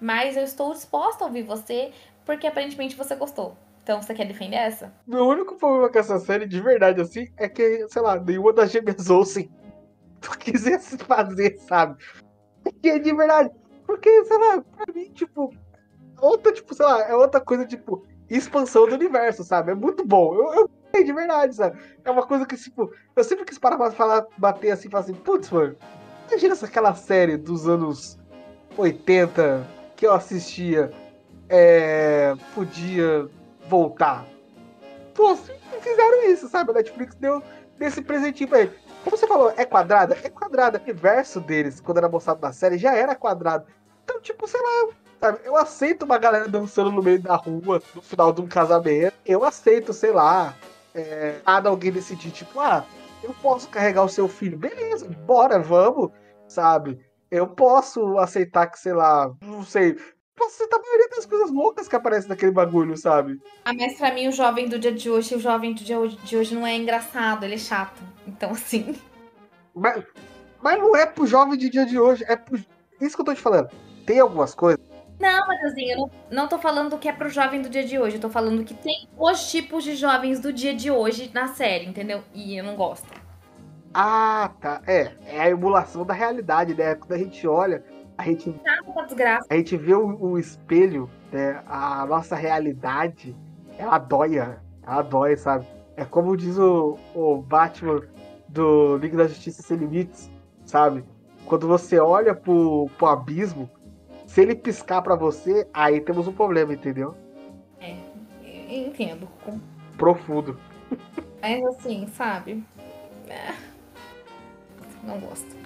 Mas 0.00 0.36
eu 0.36 0.44
estou 0.44 0.72
disposta 0.72 1.24
a 1.24 1.26
ouvir 1.26 1.42
você, 1.42 1.92
porque 2.24 2.46
aparentemente 2.46 2.96
você 2.96 3.14
gostou. 3.14 3.56
Então 3.82 4.00
você 4.00 4.14
quer 4.14 4.26
defender 4.26 4.56
essa? 4.56 4.92
Meu 5.06 5.26
único 5.26 5.56
problema 5.56 5.90
com 5.90 5.98
essa 5.98 6.18
série, 6.18 6.46
de 6.46 6.60
verdade, 6.60 7.00
assim, 7.00 7.28
é 7.36 7.48
que, 7.48 7.86
sei 7.88 8.02
lá, 8.02 8.18
nenhuma 8.18 8.52
das 8.52 8.70
gêmeas 8.70 8.96
tu 10.20 10.38
quisesse 10.38 10.96
fazer, 10.98 11.58
sabe? 11.58 12.02
Porque 12.62 12.98
de 12.98 13.14
verdade. 13.14 13.50
Porque, 13.86 14.24
sei 14.24 14.38
lá, 14.38 14.62
pra 14.62 14.94
mim, 14.94 15.10
tipo. 15.12 15.54
Outra, 16.20 16.52
tipo, 16.52 16.74
sei 16.74 16.86
lá, 16.86 17.02
é 17.02 17.14
outra 17.14 17.40
coisa, 17.40 17.66
tipo, 17.66 18.06
expansão 18.30 18.88
do 18.88 18.94
universo, 18.94 19.44
sabe? 19.44 19.72
É 19.72 19.74
muito 19.74 20.06
bom. 20.06 20.34
Eu, 20.34 20.54
eu 20.54 20.70
de 21.04 21.12
verdade, 21.12 21.56
sabe? 21.56 21.78
É 22.04 22.10
uma 22.10 22.24
coisa 22.24 22.46
que, 22.46 22.56
tipo, 22.56 22.92
eu 23.16 23.24
sempre 23.24 23.44
quis 23.44 23.58
parar 23.58 23.76
pra 23.76 23.90
falar, 23.90 24.24
bater 24.38 24.70
assim 24.70 24.88
e 24.88 24.90
falar 24.90 25.02
assim, 25.02 25.14
putz, 25.14 25.50
mano, 25.50 25.76
imagina 26.28 26.54
aquela 26.54 26.94
série 26.94 27.36
dos 27.36 27.68
anos 27.68 28.16
80 28.76 29.66
que 30.04 30.08
eu 30.08 30.12
assistia 30.12 30.92
é, 31.48 32.34
podia 32.54 33.26
voltar. 33.66 34.26
Pô, 35.14 35.34
fizeram 35.34 36.30
isso, 36.30 36.46
sabe? 36.46 36.72
A 36.72 36.74
Netflix 36.74 37.14
deu 37.14 37.42
desse 37.78 38.02
presentinho 38.02 38.50
pra 38.50 38.60
ele. 38.60 38.72
Como 39.02 39.16
você 39.16 39.26
falou, 39.26 39.50
é 39.56 39.64
quadrada? 39.64 40.18
É 40.22 40.28
quadrada. 40.28 40.78
O 40.78 40.82
universo 40.82 41.40
deles, 41.40 41.80
quando 41.80 41.98
era 41.98 42.08
mostrado 42.08 42.42
na 42.42 42.52
série, 42.52 42.76
já 42.76 42.94
era 42.94 43.14
quadrado. 43.14 43.64
Então, 44.04 44.20
tipo, 44.20 44.46
sei 44.46 44.60
lá, 44.60 44.92
sabe? 45.18 45.38
Eu 45.42 45.56
aceito 45.56 46.02
uma 46.02 46.18
galera 46.18 46.48
dançando 46.48 46.92
no 46.92 47.02
meio 47.02 47.22
da 47.22 47.36
rua, 47.36 47.80
no 47.94 48.02
final 48.02 48.30
de 48.30 48.42
um 48.42 48.46
casamento. 48.46 49.14
Eu 49.24 49.42
aceito, 49.42 49.94
sei 49.94 50.12
lá, 50.12 50.54
é, 50.94 51.36
nada 51.46 51.70
alguém 51.70 51.90
decidir, 51.90 52.30
tipo, 52.30 52.60
ah, 52.60 52.84
eu 53.22 53.34
posso 53.40 53.70
carregar 53.70 54.04
o 54.04 54.08
seu 54.10 54.28
filho. 54.28 54.58
Beleza, 54.58 55.08
bora, 55.24 55.58
vamos, 55.58 56.10
sabe? 56.46 57.00
Eu 57.30 57.48
posso 57.48 58.18
aceitar 58.18 58.66
que, 58.66 58.78
sei 58.78 58.92
lá, 58.92 59.32
não 59.42 59.64
sei, 59.64 59.94
posso 60.36 60.56
aceitar 60.56 60.76
a 60.76 60.82
maioria 60.82 61.08
das 61.10 61.26
coisas 61.26 61.50
loucas 61.50 61.88
que 61.88 61.96
aparecem 61.96 62.28
naquele 62.28 62.52
bagulho, 62.52 62.96
sabe? 62.96 63.40
Ah, 63.64 63.72
mas 63.72 63.96
pra 63.96 64.12
mim 64.12 64.28
o 64.28 64.32
jovem 64.32 64.68
do 64.68 64.78
dia 64.78 64.92
de 64.92 65.10
hoje, 65.10 65.34
o 65.34 65.40
jovem 65.40 65.72
do 65.72 65.82
dia 65.82 65.96
de 66.08 66.36
hoje 66.36 66.54
não 66.54 66.66
é 66.66 66.76
engraçado, 66.76 67.44
ele 67.44 67.54
é 67.54 67.58
chato. 67.58 68.02
Então, 68.26 68.50
assim. 68.50 68.94
Mas, 69.74 70.04
mas 70.62 70.78
não 70.78 70.94
é 70.96 71.06
pro 71.06 71.26
jovem 71.26 71.58
de 71.58 71.68
dia 71.68 71.86
de 71.86 71.98
hoje, 71.98 72.24
é 72.28 72.36
pro. 72.36 72.58
Isso 73.00 73.16
que 73.16 73.20
eu 73.22 73.26
tô 73.26 73.34
te 73.34 73.40
falando. 73.40 73.68
Tem 74.06 74.20
algumas 74.20 74.54
coisas. 74.54 74.84
Não, 75.18 75.46
Matheusinho, 75.46 75.92
eu 75.92 75.98
não, 75.98 76.10
não 76.30 76.48
tô 76.48 76.58
falando 76.58 76.98
que 76.98 77.08
é 77.08 77.12
pro 77.12 77.28
jovem 77.28 77.62
do 77.62 77.68
dia 77.68 77.84
de 77.84 77.98
hoje. 77.98 78.16
Eu 78.16 78.20
tô 78.20 78.28
falando 78.28 78.64
que 78.64 78.74
tem 78.74 79.08
os 79.16 79.50
tipos 79.50 79.84
de 79.84 79.94
jovens 79.94 80.40
do 80.40 80.52
dia 80.52 80.74
de 80.74 80.90
hoje 80.90 81.30
na 81.32 81.48
série, 81.48 81.86
entendeu? 81.86 82.22
E 82.34 82.56
eu 82.58 82.64
não 82.64 82.76
gosto. 82.76 83.23
Ah, 83.94 84.50
tá. 84.60 84.82
É. 84.86 85.12
É 85.26 85.40
a 85.40 85.50
emulação 85.50 86.04
da 86.04 86.12
realidade, 86.12 86.74
né? 86.74 86.96
Quando 86.96 87.12
a 87.12 87.18
gente 87.18 87.46
olha, 87.46 87.84
a 88.18 88.24
gente. 88.24 88.52
Tá 88.52 89.40
a 89.48 89.54
gente 89.56 89.76
vê 89.76 89.94
o, 89.94 90.20
o 90.20 90.38
espelho, 90.38 91.08
né? 91.32 91.62
A 91.66 92.04
nossa 92.06 92.34
realidade, 92.34 93.36
ela 93.78 93.98
dói. 93.98 94.36
Ela 94.36 95.02
dói, 95.02 95.36
sabe? 95.36 95.66
É 95.96 96.04
como 96.04 96.36
diz 96.36 96.58
o, 96.58 96.98
o 97.14 97.36
Batman 97.36 98.02
do 98.48 98.96
Liga 98.96 99.16
da 99.16 99.28
Justiça 99.28 99.62
Sem 99.62 99.76
Limites, 99.76 100.30
sabe? 100.66 101.04
Quando 101.46 101.68
você 101.68 102.00
olha 102.00 102.34
pro, 102.34 102.90
pro 102.98 103.06
abismo, 103.06 103.70
se 104.26 104.40
ele 104.40 104.56
piscar 104.56 105.02
para 105.02 105.14
você, 105.14 105.68
aí 105.72 106.00
temos 106.00 106.26
um 106.26 106.32
problema, 106.32 106.74
entendeu? 106.74 107.14
É, 107.80 107.96
entendo. 108.68 109.28
Profundo. 109.96 110.58
Mas 111.40 111.62
assim, 111.66 112.06
sabe? 112.08 112.64
É. 113.28 113.52
Não 115.06 115.18
gosto. 115.18 115.56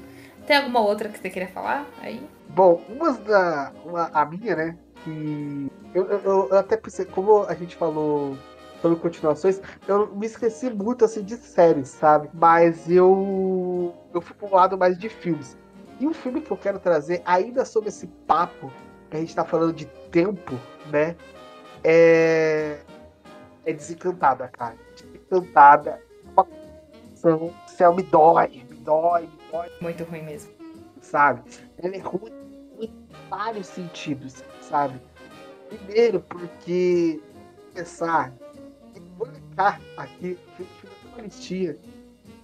Tem 0.46 0.56
alguma 0.56 0.80
outra 0.80 1.08
que 1.08 1.18
você 1.18 1.30
queria 1.30 1.48
falar 1.48 1.86
aí? 2.00 2.26
Bom, 2.48 2.82
uma 2.88 3.12
da. 3.12 3.72
Uma, 3.84 4.10
a 4.12 4.24
minha, 4.24 4.56
né? 4.56 4.78
Que. 5.04 5.70
Eu, 5.94 6.06
eu, 6.06 6.48
eu 6.50 6.58
até 6.58 6.76
pensei, 6.76 7.04
como 7.04 7.44
a 7.44 7.54
gente 7.54 7.76
falou 7.76 8.36
sobre 8.80 8.98
continuações, 8.98 9.60
eu 9.86 10.14
me 10.14 10.26
esqueci 10.26 10.70
muito 10.70 11.04
assim 11.04 11.22
de 11.22 11.36
séries, 11.36 11.88
sabe? 11.88 12.30
Mas 12.32 12.88
eu 12.90 13.94
eu 14.14 14.20
fui 14.20 14.36
um 14.42 14.54
lado 14.54 14.78
mais 14.78 14.98
de 14.98 15.08
filmes. 15.08 15.56
E 16.00 16.06
um 16.06 16.14
filme 16.14 16.40
que 16.40 16.50
eu 16.50 16.56
quero 16.56 16.78
trazer, 16.78 17.22
ainda 17.24 17.64
sobre 17.64 17.88
esse 17.88 18.06
papo 18.06 18.72
que 19.10 19.16
a 19.16 19.20
gente 19.20 19.34
tá 19.34 19.44
falando 19.44 19.72
de 19.72 19.86
tempo, 20.10 20.54
né? 20.90 21.16
É 21.84 22.78
é 23.66 23.72
desencantada, 23.72 24.48
cara. 24.48 24.76
Desencantada. 24.96 26.00
Céu 27.66 27.94
me 27.94 28.02
dói, 28.02 28.64
dói, 28.78 29.28
dói. 29.50 29.68
Muito 29.80 30.04
ruim 30.04 30.22
mesmo. 30.22 30.52
Sabe? 31.00 31.42
Ela 31.78 31.96
é 31.96 31.98
ruim 31.98 32.32
em 32.80 32.92
vários 33.28 33.66
sentidos, 33.66 34.42
sabe? 34.60 35.00
Primeiro, 35.68 36.20
porque 36.20 37.20
pensar 37.74 38.32
vou 39.18 39.26
linkar 39.26 39.80
aqui, 39.96 40.38
listinha. 41.18 41.76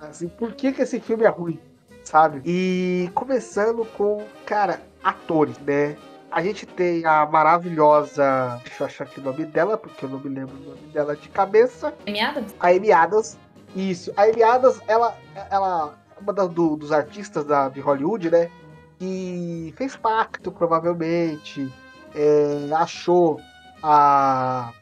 Assim, 0.00 0.28
por 0.28 0.52
que, 0.52 0.72
que 0.72 0.82
esse 0.82 1.00
filme 1.00 1.24
é 1.24 1.28
ruim, 1.28 1.58
sabe? 2.02 2.42
E 2.44 3.10
começando 3.14 3.84
com, 3.96 4.26
cara, 4.44 4.82
atores, 5.02 5.56
né? 5.60 5.96
A 6.30 6.42
gente 6.42 6.66
tem 6.66 7.06
a 7.06 7.24
maravilhosa. 7.24 8.60
Deixa 8.64 8.82
eu 8.82 8.86
achar 8.86 9.04
aqui 9.04 9.20
o 9.20 9.22
nome 9.22 9.44
dela, 9.46 9.78
porque 9.78 10.04
eu 10.04 10.08
não 10.08 10.18
me 10.18 10.28
lembro 10.28 10.56
o 10.56 10.70
nome 10.70 10.86
dela 10.92 11.14
de 11.14 11.28
cabeça. 11.28 11.94
Amy 12.06 12.20
Adams? 12.20 12.54
A 12.58 12.68
Amy 12.70 12.92
Adams. 12.92 13.38
Isso. 13.76 14.12
A 14.16 14.24
Amy 14.24 14.42
Adams, 14.42 14.80
ela, 14.88 15.16
ela 15.48 15.94
uma 16.20 16.32
da, 16.32 16.46
do, 16.46 16.76
dos 16.76 16.92
artistas 16.92 17.44
da, 17.44 17.68
de 17.68 17.80
Hollywood, 17.80 18.30
né? 18.30 18.50
Que 18.98 19.74
fez 19.76 19.96
pacto, 19.96 20.52
provavelmente. 20.52 21.72
É, 22.14 22.68
achou 22.72 23.40
a 23.82 24.72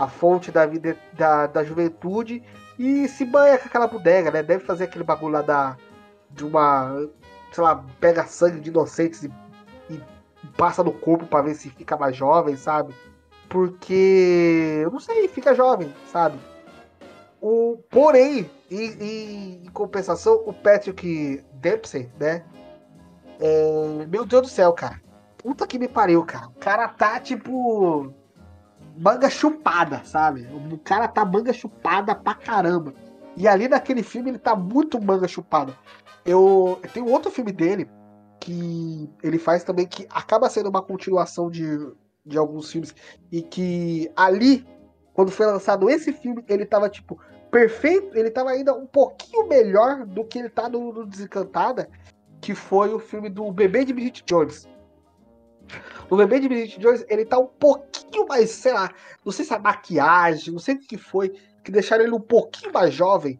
a 0.00 0.08
fonte 0.08 0.50
da 0.50 0.64
vida 0.64 0.96
da, 1.12 1.46
da 1.46 1.62
juventude 1.62 2.42
e 2.78 3.06
se 3.06 3.22
banha 3.22 3.58
com 3.58 3.66
aquela 3.66 3.86
bodega, 3.86 4.30
né? 4.30 4.42
Deve 4.42 4.64
fazer 4.64 4.84
aquele 4.84 5.04
bagulho 5.04 5.34
lá 5.34 5.42
da. 5.42 5.76
De 6.30 6.42
uma. 6.42 7.06
Sei 7.52 7.62
lá, 7.62 7.84
pega 8.00 8.24
sangue 8.24 8.60
de 8.60 8.70
inocentes 8.70 9.24
e, 9.24 9.30
e 9.90 10.00
passa 10.56 10.82
no 10.82 10.92
corpo 10.92 11.26
para 11.26 11.42
ver 11.42 11.54
se 11.54 11.68
fica 11.68 11.98
mais 11.98 12.16
jovem, 12.16 12.56
sabe? 12.56 12.94
Porque. 13.46 14.80
Eu 14.82 14.90
não 14.90 15.00
sei, 15.00 15.28
fica 15.28 15.54
jovem, 15.54 15.92
sabe? 16.10 16.38
O, 17.40 17.78
porém, 17.90 18.50
em, 18.70 19.64
em 19.64 19.70
compensação, 19.72 20.42
o 20.46 20.52
Patrick 20.52 21.42
Dempsey, 21.54 22.10
né? 22.18 22.44
É, 23.40 24.06
meu 24.06 24.26
Deus 24.26 24.42
do 24.42 24.48
céu, 24.48 24.72
cara. 24.72 25.00
Puta 25.38 25.66
que 25.66 25.78
me 25.78 25.88
pariu, 25.88 26.22
cara. 26.24 26.48
O 26.48 26.60
cara 26.60 26.86
tá 26.88 27.18
tipo 27.18 28.12
manga 28.96 29.30
chupada, 29.30 30.02
sabe? 30.04 30.46
O 30.70 30.78
cara 30.78 31.08
tá 31.08 31.24
manga 31.24 31.52
chupada 31.52 32.14
pra 32.14 32.34
caramba. 32.34 32.92
E 33.36 33.48
ali 33.48 33.68
naquele 33.68 34.02
filme 34.02 34.30
ele 34.30 34.38
tá 34.38 34.54
muito 34.54 35.02
manga 35.02 35.26
chupada. 35.26 35.74
Eu, 36.26 36.78
tenho 36.92 37.06
outro 37.06 37.30
filme 37.30 37.52
dele 37.52 37.88
que 38.38 39.08
ele 39.22 39.38
faz 39.38 39.64
também 39.64 39.86
que 39.86 40.06
acaba 40.10 40.50
sendo 40.50 40.68
uma 40.68 40.82
continuação 40.82 41.50
de, 41.50 41.64
de 42.24 42.36
alguns 42.36 42.70
filmes 42.70 42.94
e 43.32 43.40
que 43.40 44.10
ali 44.14 44.66
quando 45.12 45.30
foi 45.30 45.46
lançado 45.46 45.88
esse 45.90 46.12
filme 46.12 46.44
ele 46.48 46.64
tava 46.64 46.88
tipo 46.88 47.18
perfeito, 47.50 48.16
ele 48.16 48.30
tava 48.30 48.50
ainda 48.50 48.74
um 48.74 48.86
pouquinho 48.86 49.46
melhor 49.46 50.06
do 50.06 50.24
que 50.24 50.38
ele 50.38 50.48
tá 50.48 50.68
no, 50.68 50.92
no 50.92 51.06
Desencantada, 51.06 51.90
que 52.40 52.54
foi 52.54 52.94
o 52.94 52.98
filme 52.98 53.28
do 53.28 53.50
Bebê 53.50 53.84
de 53.84 53.92
Bridget 53.92 54.24
Jones. 54.24 54.68
O 56.08 56.16
Bebê 56.16 56.40
de 56.40 56.48
Bridget 56.48 56.80
Jones, 56.80 57.04
ele 57.08 57.24
tá 57.24 57.38
um 57.38 57.46
pouquinho 57.46 58.26
mais, 58.26 58.50
sei 58.50 58.72
lá, 58.72 58.90
não 59.24 59.32
sei 59.32 59.44
se 59.44 59.52
é 59.52 59.58
maquiagem, 59.58 60.52
não 60.52 60.60
sei 60.60 60.76
o 60.76 60.80
que 60.80 60.96
foi, 60.96 61.30
que 61.62 61.70
deixaram 61.70 62.04
ele 62.04 62.14
um 62.14 62.20
pouquinho 62.20 62.72
mais 62.72 62.94
jovem 62.94 63.38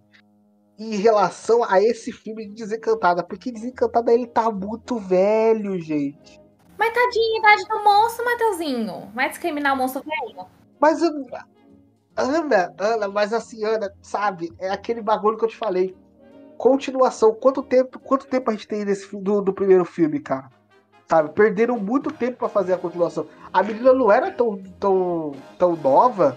em 0.78 0.96
relação 0.96 1.62
a 1.64 1.82
esse 1.82 2.10
filme 2.10 2.46
de 2.46 2.54
Desencantada, 2.54 3.22
porque 3.22 3.52
Desencantada 3.52 4.12
ele 4.12 4.26
tá 4.26 4.50
muito 4.50 4.98
velho, 4.98 5.78
gente. 5.78 6.40
Mas 6.78 6.94
tadinha, 6.94 7.38
idade 7.38 7.68
do 7.68 7.84
moço, 7.84 8.24
Mateuzinho. 8.24 9.10
Vai 9.14 9.28
discriminar 9.28 9.74
o 9.74 9.76
moço 9.76 10.02
velho. 10.02 10.46
Mas, 10.80 11.00
Ana, 12.16 12.74
Ana, 12.78 13.08
mas 13.08 13.32
assim, 13.32 13.64
Ana, 13.64 13.92
sabe, 14.02 14.52
é 14.58 14.70
aquele 14.70 15.00
bagulho 15.00 15.38
que 15.38 15.44
eu 15.44 15.48
te 15.48 15.56
falei. 15.56 15.96
Continuação, 16.58 17.32
quanto 17.34 17.62
tempo, 17.62 17.98
quanto 17.98 18.26
tempo 18.26 18.50
a 18.50 18.52
gente 18.52 18.68
tem 18.68 18.84
nesse 18.84 19.16
do, 19.16 19.40
do 19.40 19.52
primeiro 19.52 19.84
filme, 19.84 20.20
cara? 20.20 20.50
Sabe, 21.08 21.30
perderam 21.30 21.78
muito 21.78 22.12
tempo 22.12 22.36
para 22.38 22.48
fazer 22.48 22.74
a 22.74 22.78
continuação. 22.78 23.26
A 23.52 23.62
menina 23.62 23.92
não 23.92 24.12
era 24.12 24.30
tão, 24.30 24.56
tão, 24.78 25.32
tão 25.58 25.74
nova 25.74 26.36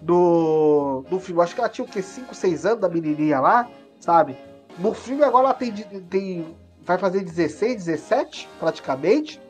do, 0.00 1.02
do 1.08 1.18
filme. 1.18 1.40
Acho 1.40 1.54
que 1.54 1.60
ela 1.60 1.70
tinha 1.70 1.84
o 1.84 1.88
quê? 1.88 2.02
5, 2.02 2.34
6 2.34 2.66
anos 2.66 2.80
da 2.80 2.88
menininha 2.88 3.40
lá, 3.40 3.68
sabe? 4.00 4.36
No 4.78 4.92
filme 4.92 5.24
agora 5.24 5.46
ela 5.46 5.54
tem, 5.54 5.72
tem. 5.72 6.56
Vai 6.82 6.98
fazer 6.98 7.22
16, 7.22 7.86
17, 7.86 8.48
praticamente. 8.60 9.40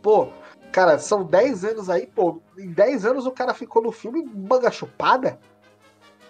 Pô, 0.00 0.28
cara, 0.76 0.98
são 0.98 1.24
10 1.24 1.64
anos 1.64 1.88
aí, 1.88 2.06
pô. 2.06 2.42
Em 2.58 2.70
10 2.70 3.06
anos 3.06 3.24
o 3.24 3.32
cara 3.32 3.54
ficou 3.54 3.82
no 3.82 3.90
filme 3.90 4.22
manga 4.22 4.70
chupada, 4.70 5.40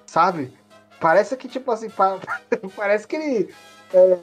sabe? 0.06 0.56
Parece 1.00 1.36
que, 1.36 1.48
tipo 1.48 1.68
assim, 1.72 1.88
parece 2.76 3.08
que 3.08 3.16
ele 3.16 3.54
é, 3.92 4.18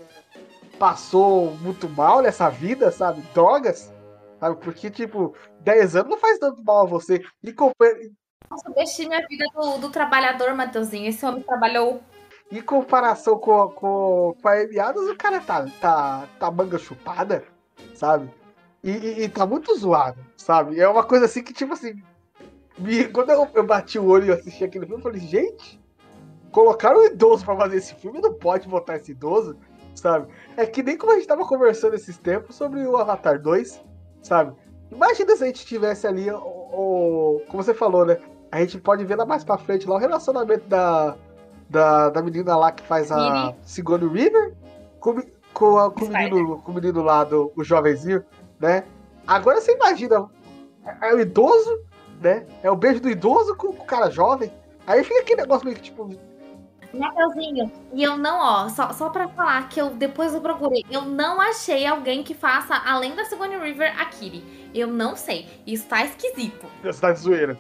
passou 0.80 1.54
muito 1.58 1.90
mal 1.90 2.22
nessa 2.22 2.48
vida, 2.50 2.90
sabe? 2.90 3.22
Drogas, 3.34 3.94
sabe? 4.40 4.56
Porque, 4.62 4.90
tipo, 4.90 5.36
10 5.60 5.98
anos 5.98 6.12
não 6.12 6.18
faz 6.18 6.40
tanto 6.40 6.64
mal 6.64 6.84
a 6.84 6.90
você. 6.90 7.22
E, 7.44 7.54
nossa, 8.50 8.70
deixei 8.74 9.06
minha 9.06 9.28
vida 9.28 9.44
do, 9.54 9.78
do 9.78 9.90
trabalhador, 9.90 10.56
Matheusinho. 10.56 11.10
Esse 11.10 11.26
homem 11.26 11.42
trabalhou. 11.42 12.02
Em 12.50 12.62
comparação 12.62 13.38
com, 13.38 13.68
com, 13.72 14.38
com 14.42 14.48
a 14.48 14.54
Amy 14.54 14.80
Adams, 14.80 15.10
o 15.10 15.18
cara 15.18 15.42
tá, 15.42 15.66
tá, 15.82 16.28
tá 16.40 16.50
manga 16.50 16.78
chupada, 16.78 17.44
sabe? 17.94 18.32
E, 18.84 18.92
e, 18.92 19.24
e, 19.24 19.30
tá 19.30 19.46
muito 19.46 19.74
zoado, 19.76 20.20
sabe? 20.36 20.80
É 20.80 20.88
uma 20.88 21.04
coisa 21.04 21.26
assim 21.26 21.44
que, 21.44 21.54
tipo 21.54 21.74
assim. 21.74 22.02
Me, 22.78 23.06
quando 23.06 23.30
eu, 23.30 23.48
eu 23.54 23.66
bati 23.66 24.00
o 24.00 24.06
olho 24.06 24.28
e 24.28 24.32
assisti 24.32 24.64
aquele 24.64 24.86
filme, 24.86 25.00
eu 25.00 25.04
falei, 25.04 25.22
gente, 25.22 25.80
colocaram 26.52 27.02
um 27.02 27.06
idoso 27.06 27.46
pra 27.46 27.56
fazer 27.56 27.78
esse 27.78 27.94
filme, 27.96 28.20
não 28.20 28.34
pode 28.34 28.68
botar 28.68 28.96
esse 28.96 29.12
idoso, 29.12 29.56
sabe? 29.96 30.28
É 30.58 30.66
que 30.66 30.82
nem 30.82 30.98
como 30.98 31.12
a 31.12 31.16
gente 31.16 31.28
tava 31.28 31.46
conversando 31.46 31.94
esses 31.94 32.18
tempos 32.18 32.56
sobre 32.56 32.86
o 32.86 32.98
Avatar 32.98 33.40
2, 33.40 33.80
sabe? 34.24 34.54
Imagina 34.92 35.36
se 35.36 35.44
a 35.44 35.48
gente 35.48 35.66
tivesse 35.66 36.08
ali, 36.08 36.30
o, 36.32 36.36
o 36.36 37.42
como 37.48 37.64
você 37.64 37.76
falou, 37.76 38.06
né? 38.06 38.18
a 38.54 38.60
gente 38.60 38.78
pode 38.78 39.04
ver 39.04 39.16
lá 39.16 39.26
mais 39.26 39.44
pra 39.44 39.58
frente 39.58 39.90
lá 39.90 39.96
o 39.96 39.98
relacionamento 39.98 40.70
da, 40.70 41.16
da, 41.68 42.10
da 42.12 42.22
menina 42.22 42.56
lá 42.56 42.72
que 42.72 42.84
faz 42.84 43.12
a 43.12 43.52
Sigourney 43.64 44.08
River 44.08 44.54
com, 45.00 45.20
com, 45.52 45.80
a, 45.80 45.90
com, 45.90 46.06
o 46.06 46.10
menino, 46.10 46.62
com 46.62 46.72
o 46.72 46.76
menino 46.76 47.02
lá, 47.02 47.24
do, 47.24 47.52
o 47.56 47.64
jovenzinho, 47.64 48.24
né? 48.64 48.86
Agora 49.28 49.60
você 49.60 49.74
imagina, 49.74 50.30
é, 50.86 51.10
é 51.10 51.14
o 51.14 51.20
idoso, 51.20 51.82
né? 52.22 52.46
É 52.64 52.72
o 52.72 52.76
beijo 52.78 53.02
do 53.02 53.10
idoso 53.10 53.56
com, 53.58 53.74
com 53.74 53.84
o 53.84 53.86
cara 53.86 54.10
jovem. 54.10 54.52
Aí 54.88 55.04
fica 55.04 55.20
aquele 55.20 55.42
negócio 55.42 55.66
meio 55.66 55.76
que 55.76 55.84
tipo. 55.84 56.10
Mateuzinho, 56.94 57.72
e 57.92 58.04
eu 58.04 58.18
não, 58.18 58.40
ó, 58.40 58.70
só, 58.70 58.94
só 58.94 59.10
pra 59.10 59.28
falar 59.28 59.68
que 59.68 59.82
eu 59.82 59.90
depois 59.90 60.34
eu 60.34 60.40
procurei, 60.40 60.86
eu 60.92 61.02
não 61.02 61.42
achei 61.42 61.88
alguém 61.88 62.24
que 62.24 62.36
faça, 62.36 62.76
além 62.86 63.16
da 63.16 63.26
Sigourney 63.26 63.60
River, 63.60 64.00
a 64.00 64.06
Kiri. 64.06 64.70
Eu 64.74 64.88
não 64.88 65.16
sei. 65.16 65.48
Isso 65.66 65.88
tá 65.88 66.06
esquisito. 66.06 66.68
Isso 66.84 67.02
tá 67.02 67.12
de 67.12 67.20
zoeira 67.20 67.58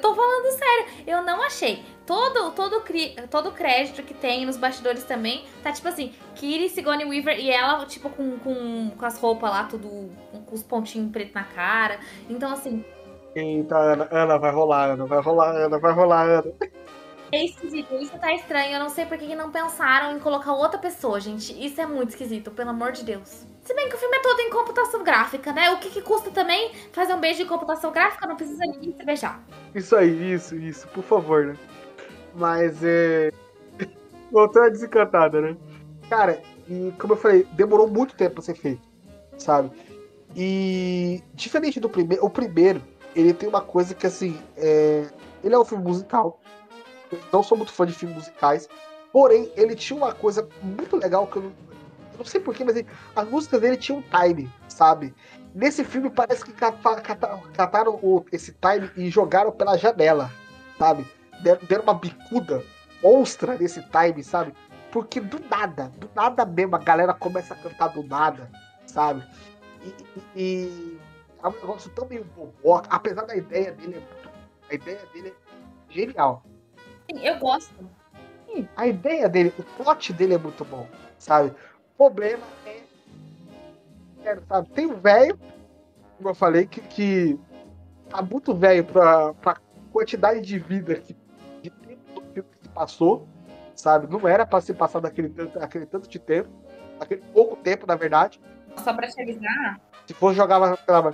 tô 0.00 0.14
falando 0.14 0.50
sério, 0.50 0.86
eu 1.06 1.22
não 1.22 1.42
achei. 1.42 1.84
Todo, 2.06 2.50
todo, 2.52 2.82
todo 3.30 3.52
crédito 3.52 4.02
que 4.02 4.14
tem 4.14 4.44
nos 4.44 4.56
bastidores 4.56 5.04
também 5.04 5.44
tá 5.62 5.70
tipo 5.70 5.86
assim, 5.86 6.12
Kiri, 6.34 6.68
Sigourney 6.68 7.06
Weaver 7.06 7.38
e 7.38 7.50
ela, 7.50 7.86
tipo, 7.86 8.10
com, 8.10 8.38
com, 8.38 8.90
com 8.90 9.06
as 9.06 9.18
roupas 9.18 9.50
lá, 9.50 9.64
tudo 9.64 10.10
com 10.46 10.54
os 10.54 10.62
pontinhos 10.62 11.12
preto 11.12 11.34
na 11.34 11.44
cara. 11.44 12.00
Então, 12.28 12.52
assim. 12.52 12.84
Eita, 13.34 13.76
Ana, 13.76 14.08
Ana, 14.10 14.38
vai 14.38 14.50
rolar, 14.50 14.90
Ana, 14.90 15.06
vai 15.06 15.20
rolar, 15.20 15.50
Ana, 15.54 15.78
vai 15.78 15.92
rolar, 15.92 16.22
Ana. 16.22 16.52
É 17.32 17.44
esquisito, 17.44 17.94
isso 17.94 18.18
tá 18.18 18.34
estranho. 18.34 18.74
Eu 18.74 18.80
não 18.80 18.88
sei 18.88 19.06
por 19.06 19.16
que 19.16 19.34
não 19.36 19.50
pensaram 19.50 20.16
em 20.16 20.20
colocar 20.20 20.52
outra 20.52 20.78
pessoa, 20.78 21.20
gente. 21.20 21.52
Isso 21.64 21.80
é 21.80 21.86
muito 21.86 22.10
esquisito, 22.10 22.50
pelo 22.50 22.70
amor 22.70 22.92
de 22.92 23.04
Deus. 23.04 23.46
Se 23.62 23.74
bem 23.74 23.88
que 23.88 23.94
o 23.94 23.98
filme 23.98 24.16
é 24.16 24.20
todo 24.20 24.40
em 24.40 24.50
computação 24.50 25.04
gráfica, 25.04 25.52
né? 25.52 25.70
O 25.70 25.78
que, 25.78 25.90
que 25.90 26.02
custa 26.02 26.30
também 26.30 26.72
fazer 26.92 27.14
um 27.14 27.20
beijo 27.20 27.42
em 27.42 27.46
computação 27.46 27.92
gráfica? 27.92 28.26
Não 28.26 28.34
precisa 28.34 28.64
ninguém 28.64 28.92
se 28.92 29.04
beijar. 29.04 29.40
Isso 29.74 29.94
aí, 29.94 30.32
isso, 30.32 30.56
isso, 30.56 30.88
por 30.88 31.04
favor, 31.04 31.46
né? 31.46 31.56
Mas 32.34 32.82
é. 32.82 33.30
Voltou 34.32 34.62
a 34.62 34.68
desencantada, 34.68 35.40
né? 35.40 35.56
Cara, 36.08 36.42
e 36.68 36.92
como 36.98 37.12
eu 37.12 37.16
falei, 37.16 37.46
demorou 37.52 37.86
muito 37.86 38.16
tempo 38.16 38.34
pra 38.36 38.42
ser 38.42 38.54
feito, 38.54 38.82
sabe? 39.36 39.70
E 40.34 41.22
diferente 41.34 41.78
do 41.78 41.88
primeiro, 41.88 42.24
o 42.24 42.30
primeiro, 42.30 42.82
ele 43.14 43.32
tem 43.32 43.48
uma 43.48 43.60
coisa 43.60 43.94
que 43.94 44.06
assim, 44.06 44.36
é... 44.56 45.06
ele 45.44 45.54
é 45.54 45.58
um 45.58 45.64
filme 45.64 45.84
musical. 45.84 46.40
Eu 47.10 47.20
não 47.32 47.42
sou 47.42 47.56
muito 47.56 47.72
fã 47.72 47.86
de 47.86 47.92
filmes 47.92 48.16
musicais, 48.16 48.68
porém 49.12 49.50
ele 49.56 49.74
tinha 49.74 49.96
uma 49.96 50.12
coisa 50.12 50.48
muito 50.62 50.96
legal 50.96 51.26
que 51.26 51.36
eu 51.36 51.42
não, 51.42 51.52
não 52.18 52.24
sei 52.24 52.40
porquê, 52.40 52.64
mas 52.64 52.76
ele, 52.76 52.88
as 53.16 53.28
músicas 53.28 53.60
dele 53.60 53.76
tinham 53.76 53.98
um 53.98 54.02
time, 54.02 54.52
sabe? 54.68 55.14
Nesse 55.54 55.84
filme 55.84 56.10
parece 56.10 56.44
que 56.44 56.52
cataram 56.52 57.98
o, 58.02 58.24
esse 58.30 58.52
time 58.52 58.90
e 58.96 59.10
jogaram 59.10 59.50
pela 59.50 59.76
janela, 59.76 60.30
sabe? 60.78 61.06
Deram, 61.42 61.60
deram 61.66 61.82
uma 61.82 61.94
bicuda 61.94 62.62
monstra 63.02 63.56
nesse 63.56 63.82
time, 63.82 64.22
sabe? 64.22 64.54
Porque 64.92 65.20
do 65.20 65.40
nada, 65.48 65.90
do 65.98 66.10
nada 66.14 66.44
mesmo, 66.44 66.76
a 66.76 66.78
galera 66.78 67.14
começa 67.14 67.54
a 67.54 67.56
cantar 67.56 67.88
do 67.88 68.02
nada, 68.02 68.50
sabe? 68.86 69.24
E, 69.82 69.94
e 70.36 70.98
é 71.42 71.48
um 71.48 71.52
negócio 71.52 71.90
tão 71.90 72.06
meio 72.06 72.24
bobo, 72.24 72.82
apesar 72.88 73.22
da 73.22 73.36
ideia 73.36 73.72
dele, 73.72 74.04
é 74.68 74.72
a 74.72 74.74
ideia 74.74 75.00
dele 75.12 75.28
é 75.28 75.92
genial. 75.92 76.44
Sim, 77.10 77.26
eu 77.26 77.38
gosto. 77.38 77.74
Sim, 78.46 78.68
a 78.76 78.86
ideia 78.86 79.28
dele, 79.28 79.52
o 79.58 79.62
plot 79.62 80.12
dele 80.12 80.34
é 80.34 80.38
muito 80.38 80.64
bom, 80.64 80.86
sabe? 81.18 81.52
problema 82.00 82.42
é. 82.64 82.80
é 84.24 84.40
sabe? 84.48 84.70
Tem 84.70 84.86
um 84.86 84.98
velho, 84.98 85.38
como 86.16 86.30
eu 86.30 86.34
falei, 86.34 86.66
que, 86.66 86.80
que 86.80 87.38
tá 88.08 88.22
muito 88.22 88.54
velho 88.54 88.84
pra, 88.84 89.34
pra 89.34 89.56
quantidade 89.92 90.40
de 90.40 90.58
vida 90.58 90.94
que, 90.94 91.14
de 91.60 91.68
tempo 91.68 92.20
do 92.20 92.22
filme 92.32 92.48
que 92.48 92.62
se 92.62 92.68
passou, 92.70 93.28
sabe? 93.74 94.10
Não 94.10 94.26
era 94.26 94.46
pra 94.46 94.62
se 94.62 94.72
passar 94.72 95.00
daquele, 95.00 95.34
aquele 95.60 95.84
tanto 95.84 96.08
de 96.08 96.18
tempo, 96.18 96.48
aquele 96.98 97.20
pouco 97.34 97.56
tempo, 97.56 97.86
na 97.86 97.96
verdade. 97.96 98.40
Só 98.78 98.94
pra 98.94 99.06
te 99.06 99.20
avisar. 99.20 99.78
Se 100.06 100.14
for 100.14 100.32
jogar 100.32 100.76
pela. 100.78 101.12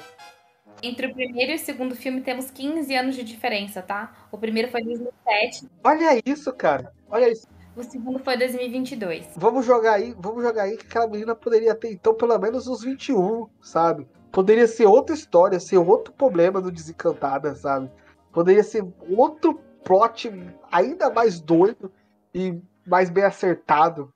Entre 0.82 1.06
o 1.06 1.14
primeiro 1.14 1.52
e 1.52 1.54
o 1.54 1.58
segundo 1.58 1.96
filme 1.96 2.20
temos 2.20 2.50
15 2.50 2.94
anos 2.94 3.14
de 3.14 3.22
diferença, 3.22 3.82
tá? 3.82 4.12
O 4.30 4.38
primeiro 4.38 4.68
foi 4.70 4.82
em 4.82 4.86
2007. 4.86 5.68
Olha 5.82 6.22
isso, 6.24 6.52
cara. 6.52 6.92
Olha 7.08 7.30
isso. 7.30 7.46
O 7.76 7.82
segundo 7.82 8.18
foi 8.18 8.38
2022. 8.38 9.34
Vamos 9.36 9.66
jogar 9.66 9.94
aí, 9.94 10.14
vamos 10.18 10.42
jogar 10.42 10.62
aí 10.62 10.76
que 10.76 10.86
aquela 10.86 11.06
menina 11.06 11.34
poderia 11.34 11.74
ter 11.74 11.92
então 11.92 12.14
pelo 12.14 12.38
menos 12.38 12.66
uns 12.66 12.82
21, 12.82 13.48
sabe? 13.60 14.06
Poderia 14.32 14.66
ser 14.66 14.86
outra 14.86 15.14
história, 15.14 15.60
ser 15.60 15.76
outro 15.78 16.12
problema 16.12 16.60
do 16.60 16.70
Desencantada, 16.70 17.54
sabe? 17.54 17.90
Poderia 18.32 18.62
ser 18.62 18.84
outro 19.10 19.60
plot 19.84 20.30
ainda 20.70 21.10
mais 21.10 21.38
doido 21.40 21.92
e 22.34 22.58
mais 22.86 23.10
bem 23.10 23.24
acertado, 23.24 24.12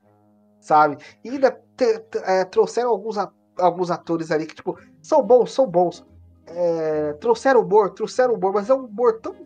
sabe? 0.59 0.97
E 1.25 1.31
ainda 1.31 1.51
te, 1.77 1.99
te, 1.99 2.19
é, 2.19 2.45
trouxeram 2.45 2.91
alguns, 2.91 3.17
alguns 3.59 3.91
atores 3.91 4.31
ali 4.31 4.47
que, 4.47 4.55
tipo, 4.55 4.79
são 5.03 5.23
bons, 5.23 5.53
são 5.53 5.67
bons. 5.67 6.05
É, 6.53 7.13
trouxeram 7.15 7.61
humor, 7.61 7.91
trouxeram 7.91 8.35
humor, 8.35 8.53
mas 8.53 8.69
é 8.69 8.75
um 8.75 8.85
humor 8.85 9.21
tão, 9.21 9.37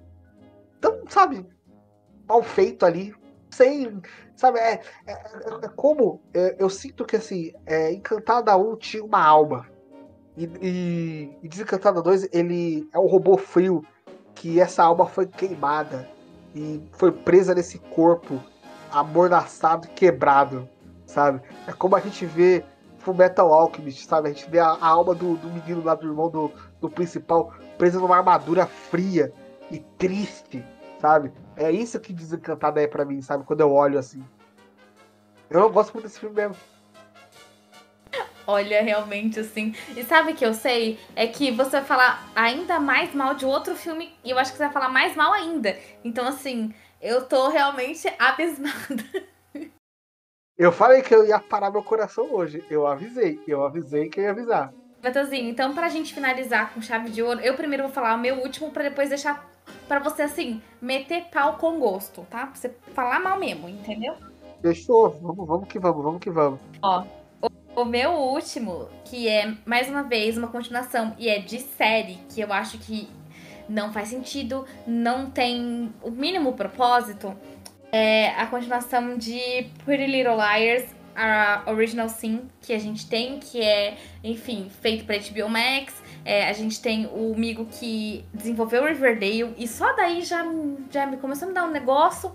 tão, 0.81 1.03
sabe, 1.09 1.47
mal 2.27 2.43
feito 2.43 2.85
ali, 2.87 3.15
sem. 3.51 4.01
Sabe, 4.37 4.59
é, 4.59 4.81
é, 5.07 5.13
é 5.63 5.69
como 5.77 6.21
é, 6.35 6.57
eu 6.59 6.69
sinto 6.69 7.05
que 7.05 7.17
assim, 7.17 7.53
é, 7.67 7.93
Encantada 7.93 8.57
1 8.57 8.77
tinha 8.77 9.05
uma 9.05 9.23
alma. 9.23 9.67
E, 10.37 10.45
e, 10.61 11.39
e 11.43 11.49
Desencantada 11.49 12.03
2, 12.03 12.31
ele 12.33 12.89
é 12.93 12.99
um 12.99 13.07
robô 13.07 13.39
frio 13.39 13.85
que 14.35 14.59
essa 14.59 14.83
alma 14.83 15.07
foi 15.07 15.27
queimada 15.27 16.09
e 16.55 16.83
foi 16.93 17.13
presa 17.13 17.55
nesse 17.55 17.79
corpo 17.79 18.43
amordaçado 18.91 19.89
quebrado, 19.89 20.69
sabe? 21.07 21.41
É 21.67 21.73
como 21.73 21.95
a 21.95 22.01
gente 22.01 22.27
vê 22.27 22.65
Fullmetal 22.99 23.53
Alchemist, 23.53 24.07
sabe? 24.07 24.29
A 24.29 24.33
gente 24.33 24.49
vê 24.51 24.59
a, 24.59 24.69
a 24.69 24.87
alma 24.87 25.15
do, 25.15 25.37
do, 25.37 25.49
menino 25.49 25.83
lá, 25.85 25.95
do 25.95 26.07
irmão 26.07 26.31
do, 26.31 26.51
do 26.85 26.91
principal, 26.91 27.55
presa 27.79 27.99
numa 27.99 28.17
armadura 28.17 28.67
fria 28.67 29.33
e 29.71 29.79
triste, 29.99 30.63
sabe? 31.01 31.33
É 31.57 31.71
isso 31.71 31.99
que 31.99 32.13
desencantada 32.13 32.83
é 32.83 32.87
pra 32.87 33.05
mim, 33.05 33.23
sabe? 33.23 33.45
Quando 33.45 33.61
eu 33.63 33.73
olho 33.73 33.99
assim. 33.99 34.23
Eu 35.49 35.61
não 35.61 35.73
gosto 35.73 35.95
muito 35.95 36.05
desse 36.05 36.21
filme 36.21 36.37
mesmo. 36.37 36.57
Olha, 38.47 38.83
realmente, 38.83 39.41
assim. 39.41 39.75
E 39.97 40.05
sabe 40.05 40.33
o 40.33 40.37
que 40.37 40.45
eu 40.45 40.53
sei? 40.53 40.99
É 41.17 41.27
que 41.27 41.51
você 41.51 41.71
vai 41.71 41.85
falar 41.85 42.31
ainda 42.37 42.79
mais 42.79 43.15
mal 43.15 43.35
de 43.35 43.47
outro 43.47 43.75
filme 43.75 44.15
e 44.23 44.31
eu 44.31 44.39
acho 44.39 44.53
que 44.53 44.59
você 44.59 44.65
vai 44.65 44.73
falar 44.73 44.91
mais 44.91 45.17
mal 45.17 45.33
ainda. 45.33 45.79
Então, 46.05 46.27
assim, 46.29 46.75
eu 47.01 47.25
tô 47.25 47.49
realmente 47.49 48.07
abismada. 48.19 49.05
Eu 50.59 50.71
falei 50.71 51.01
que 51.01 51.15
eu 51.15 51.27
ia 51.27 51.39
parar 51.39 51.71
meu 51.71 51.83
coração 51.83 52.31
hoje. 52.31 52.63
Eu 52.69 52.87
avisei. 52.87 53.41
Eu 53.49 53.65
avisei 53.65 54.11
que 54.11 54.21
eu 54.21 54.25
ia 54.25 54.31
avisar. 54.33 54.75
Matheusinho, 55.05 55.51
então 55.51 55.75
pra 55.75 55.89
gente 55.89 56.15
finalizar 56.15 56.73
com 56.73 56.81
chave 56.81 57.11
de 57.11 57.23
ouro, 57.23 57.41
eu 57.41 57.55
primeiro 57.55 57.85
vou 57.85 57.93
falar 57.93 58.15
o 58.15 58.19
meu 58.19 58.37
último 58.37 58.71
pra 58.71 58.83
depois 58.83 59.11
deixar 59.11 59.49
pra 59.87 59.99
você, 59.99 60.23
assim, 60.23 60.63
meter 60.81 61.25
pau 61.25 61.59
com 61.59 61.79
gosto, 61.79 62.27
tá? 62.31 62.47
Pra 62.47 62.55
você 62.55 62.75
falar 62.95 63.21
mal 63.21 63.39
mesmo, 63.39 63.69
entendeu? 63.69 64.15
Fechou. 64.63 65.11
Vamos, 65.21 65.47
vamos 65.47 65.69
que 65.69 65.79
vamos, 65.79 66.03
vamos 66.03 66.21
que 66.21 66.31
vamos. 66.31 66.59
Ó, 66.83 67.05
o, 67.43 67.83
o 67.83 67.85
meu 67.85 68.13
último, 68.13 68.89
que 69.05 69.29
é, 69.29 69.55
mais 69.67 69.89
uma 69.91 70.03
vez, 70.03 70.39
uma 70.39 70.49
continuação, 70.49 71.15
e 71.19 71.29
é 71.29 71.39
de 71.39 71.61
série, 71.61 72.19
que 72.31 72.41
eu 72.41 72.53
acho 72.53 72.79
que 72.79 73.09
não 73.69 73.93
faz 73.93 74.09
sentido, 74.09 74.65
não 74.87 75.31
tem 75.31 75.93
o 76.03 76.11
mínimo 76.11 76.55
propósito, 76.55 77.35
é 77.93 78.31
a 78.31 78.47
continuação 78.47 79.17
de 79.17 79.69
Pretty 79.85 80.07
Little 80.07 80.37
Liars, 80.37 80.85
a 81.15 81.63
Original 81.67 82.09
Sin 82.09 82.49
que 82.61 82.73
a 82.73 82.79
gente 82.79 83.09
tem, 83.09 83.39
que 83.39 83.61
é, 83.61 83.97
enfim, 84.23 84.71
feito 84.81 85.05
para 85.05 85.17
HBO 85.17 85.49
Max. 85.49 86.03
É, 86.25 86.49
a 86.49 86.53
gente 86.53 86.81
tem 86.81 87.07
o 87.07 87.35
amigo 87.35 87.67
que 87.67 88.25
desenvolveu 88.33 88.85
Riverdale 88.85 89.55
e 89.59 89.69
só 89.69 89.93
daí 89.95 90.23
já, 90.23 90.45
já 90.91 91.07
me 91.07 91.17
começou 91.19 91.47
a 91.47 91.49
me 91.49 91.55
dar 91.55 91.65
um 91.65 91.71
negócio. 91.71 92.35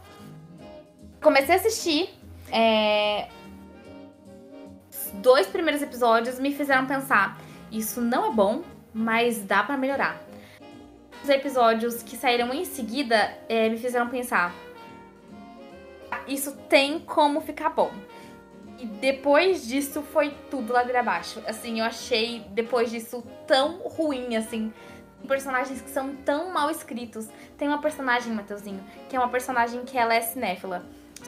Comecei 1.21 1.55
a 1.55 1.57
assistir. 1.57 2.09
É, 2.51 3.27
dois 5.15 5.47
primeiros 5.47 5.81
episódios 5.81 6.39
me 6.39 6.53
fizeram 6.53 6.85
pensar: 6.85 7.39
isso 7.71 8.01
não 8.01 8.31
é 8.31 8.31
bom, 8.31 8.63
mas 8.93 9.41
dá 9.43 9.63
para 9.63 9.77
melhorar. 9.77 10.21
Os 11.23 11.29
episódios 11.29 12.01
que 12.01 12.15
saíram 12.15 12.53
em 12.53 12.63
seguida 12.63 13.37
é, 13.49 13.67
me 13.69 13.77
fizeram 13.77 14.07
pensar: 14.07 14.53
isso 16.27 16.55
tem 16.69 16.99
como 16.99 17.41
ficar 17.41 17.69
bom. 17.69 17.91
E 18.79 18.85
depois 18.85 19.67
disso 19.67 20.01
foi 20.01 20.33
tudo 20.49 20.71
ladeira 20.71 21.01
abaixo. 21.01 21.43
Assim, 21.45 21.79
eu 21.79 21.85
achei 21.85 22.45
depois 22.51 22.89
disso 22.89 23.21
tão 23.45 23.79
ruim, 23.79 24.37
assim. 24.37 24.73
Personagens 25.27 25.81
que 25.81 25.89
são 25.89 26.15
tão 26.15 26.53
mal 26.53 26.71
escritos. 26.71 27.27
Tem 27.57 27.67
uma 27.67 27.81
personagem, 27.81 28.33
Mateuzinho, 28.33 28.81
que 29.09 29.17
é 29.17 29.19
uma 29.19 29.27
personagem 29.27 29.83
que 29.83 29.97
ela 29.97 30.13
é 30.13 30.21
cinéfila. 30.21 30.85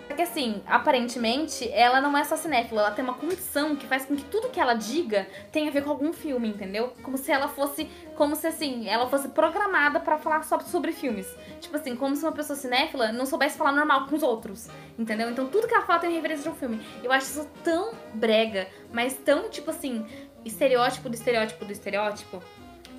Só 0.07 0.15
que 0.15 0.21
assim, 0.21 0.61
aparentemente, 0.67 1.69
ela 1.71 2.01
não 2.01 2.17
é 2.17 2.23
só 2.23 2.35
cinéfila, 2.35 2.81
ela 2.81 2.91
tem 2.91 3.03
uma 3.03 3.13
condição 3.13 3.75
que 3.75 3.85
faz 3.85 4.05
com 4.05 4.15
que 4.15 4.23
tudo 4.25 4.49
que 4.49 4.59
ela 4.59 4.73
diga 4.73 5.27
tenha 5.51 5.69
a 5.69 5.73
ver 5.73 5.83
com 5.83 5.89
algum 5.89 6.13
filme, 6.13 6.49
entendeu? 6.49 6.93
Como 7.01 7.17
se 7.17 7.31
ela 7.31 7.47
fosse, 7.47 7.85
como 8.15 8.35
se 8.35 8.47
assim, 8.47 8.87
ela 8.87 9.07
fosse 9.07 9.29
programada 9.29 9.99
para 9.99 10.17
falar 10.17 10.43
só 10.43 10.59
sobre 10.59 10.91
filmes. 10.91 11.27
Tipo 11.59 11.77
assim, 11.77 11.95
como 11.95 12.15
se 12.15 12.23
uma 12.23 12.31
pessoa 12.31 12.57
cinéfila 12.57 13.11
não 13.11 13.25
soubesse 13.25 13.57
falar 13.57 13.71
normal 13.71 14.07
com 14.07 14.15
os 14.15 14.23
outros, 14.23 14.67
entendeu? 14.97 15.29
Então 15.29 15.47
tudo 15.47 15.67
que 15.67 15.73
ela 15.73 15.85
fala 15.85 15.99
tem 15.99 16.13
referência 16.13 16.43
de 16.43 16.49
um 16.49 16.55
filme. 16.55 16.81
Eu 17.03 17.11
acho 17.11 17.27
isso 17.27 17.49
tão 17.63 17.93
brega, 18.13 18.67
mas 18.91 19.13
tão, 19.13 19.49
tipo 19.49 19.69
assim, 19.69 20.05
estereótipo 20.43 21.09
do 21.09 21.15
estereótipo 21.15 21.65
do 21.65 21.71
estereótipo 21.71 22.41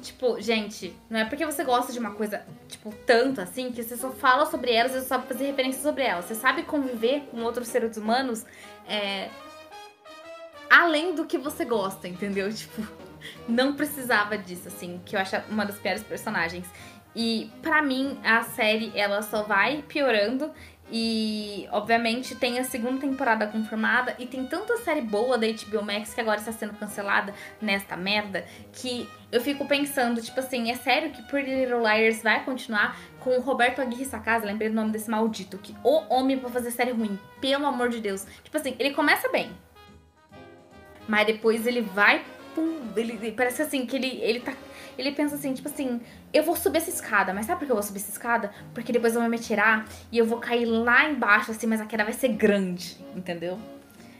Tipo, 0.03 0.41
gente, 0.41 0.95
não 1.09 1.21
é 1.21 1.25
porque 1.25 1.47
você 1.47 1.63
gosta 1.63 1.93
de 1.93 1.99
uma 1.99 2.11
coisa, 2.11 2.45
tipo, 2.69 2.93
tanto 3.07 3.41
assim, 3.41 3.71
que 3.71 3.83
você 3.83 3.97
só 3.97 4.11
fala 4.11 4.45
sobre 4.47 4.73
ela, 4.73 4.89
você 4.89 5.01
só 5.01 5.07
sabe 5.07 5.29
fazer 5.29 5.47
referência 5.47 5.81
sobre 5.81 6.03
ela. 6.03 6.21
Você 6.21 6.35
sabe 6.35 6.65
conviver 6.65 7.29
com 7.31 7.41
outros 7.43 7.69
seres 7.69 7.97
humanos 7.97 8.45
é, 8.89 9.31
além 10.69 11.15
do 11.15 11.25
que 11.25 11.39
você 11.39 11.65
gosta, 11.65 12.09
entendeu? 12.09 12.51
Tipo, 12.53 12.83
não 13.49 13.75
precisava 13.75 14.37
disso, 14.37 14.67
assim, 14.67 15.01
que 15.07 15.15
eu 15.15 15.21
acho 15.21 15.37
uma 15.49 15.65
das 15.65 15.79
piores 15.79 16.03
personagens. 16.03 16.67
E 17.15 17.53
para 17.63 17.81
mim, 17.81 18.19
a 18.25 18.43
série, 18.43 18.91
ela 18.97 19.23
só 19.23 19.45
vai 19.45 19.85
piorando 19.87 20.51
e, 20.95 21.67
obviamente, 21.73 22.35
tem 22.35 22.59
a 22.59 22.65
segunda 22.65 23.01
temporada 23.01 23.47
confirmada 23.47 24.15
e 24.19 24.27
tem 24.27 24.45
tanta 24.45 24.77
série 24.77 25.01
boa 25.01 25.39
da 25.39 25.47
HBO 25.47 25.83
Max 25.83 26.13
que 26.13 26.21
agora 26.21 26.39
está 26.39 26.53
sendo 26.53 26.75
cancelada 26.75 27.33
nesta 27.63 27.97
merda 27.97 28.45
que 28.75 29.09
eu 29.33 29.41
fico 29.41 29.67
pensando, 29.67 30.21
tipo 30.21 30.39
assim, 30.39 30.71
é 30.71 30.75
sério 30.75 31.11
que 31.11 31.23
Pretty 31.23 31.55
Little 31.55 31.81
Liars 31.81 32.23
vai 32.23 32.45
continuar 32.45 33.01
com 33.21 33.31
o 33.31 33.41
Roberto 33.41 33.81
Aguirre 33.81 34.05
Sacasa, 34.05 34.45
lembrei 34.45 34.69
do 34.69 34.75
nome 34.75 34.91
desse 34.91 35.11
maldito, 35.11 35.57
que 35.57 35.75
o 35.83 36.03
homem 36.15 36.39
pra 36.39 36.51
fazer 36.51 36.71
série 36.71 36.91
ruim, 36.91 37.19
pelo 37.41 37.65
amor 37.65 37.89
de 37.89 37.99
Deus. 37.99 38.27
Tipo 38.45 38.59
assim, 38.59 38.77
ele 38.79 38.91
começa 38.91 39.31
bem, 39.31 39.51
mas 41.09 41.27
depois 41.27 41.67
ele 41.67 41.81
vai, 41.81 42.23
ele, 42.95 43.33
parece 43.33 43.63
assim 43.63 43.87
que 43.87 43.97
ele, 43.97 44.21
ele 44.21 44.41
tá 44.41 44.53
ele 44.97 45.13
pensa 45.13 45.35
assim, 45.35 45.55
tipo 45.55 45.69
assim, 45.69 46.01
eu 46.33 46.43
vou 46.43 46.57
subir 46.57 46.79
essa 46.79 46.91
escada, 46.91 47.33
mas 47.33 47.47
sabe 47.47 47.61
por 47.61 47.67
que 47.67 47.73
eu 47.73 47.77
vou 47.77 47.83
subir 47.83 47.99
essa 47.99 48.11
escada? 48.11 48.53
Porque 48.75 48.93
depois 48.93 49.15
eu 49.15 49.21
vou 49.21 49.31
me 49.31 49.39
tirar 49.39 49.87
e 50.11 50.19
eu 50.19 50.27
vou 50.27 50.39
cair 50.39 50.65
lá 50.65 51.09
embaixo, 51.09 51.51
assim, 51.51 51.67
mas 51.67 51.81
a 51.81 51.87
queda 51.87 52.05
vai 52.05 52.13
ser 52.13 52.29
grande, 52.29 52.97
entendeu? 53.15 53.59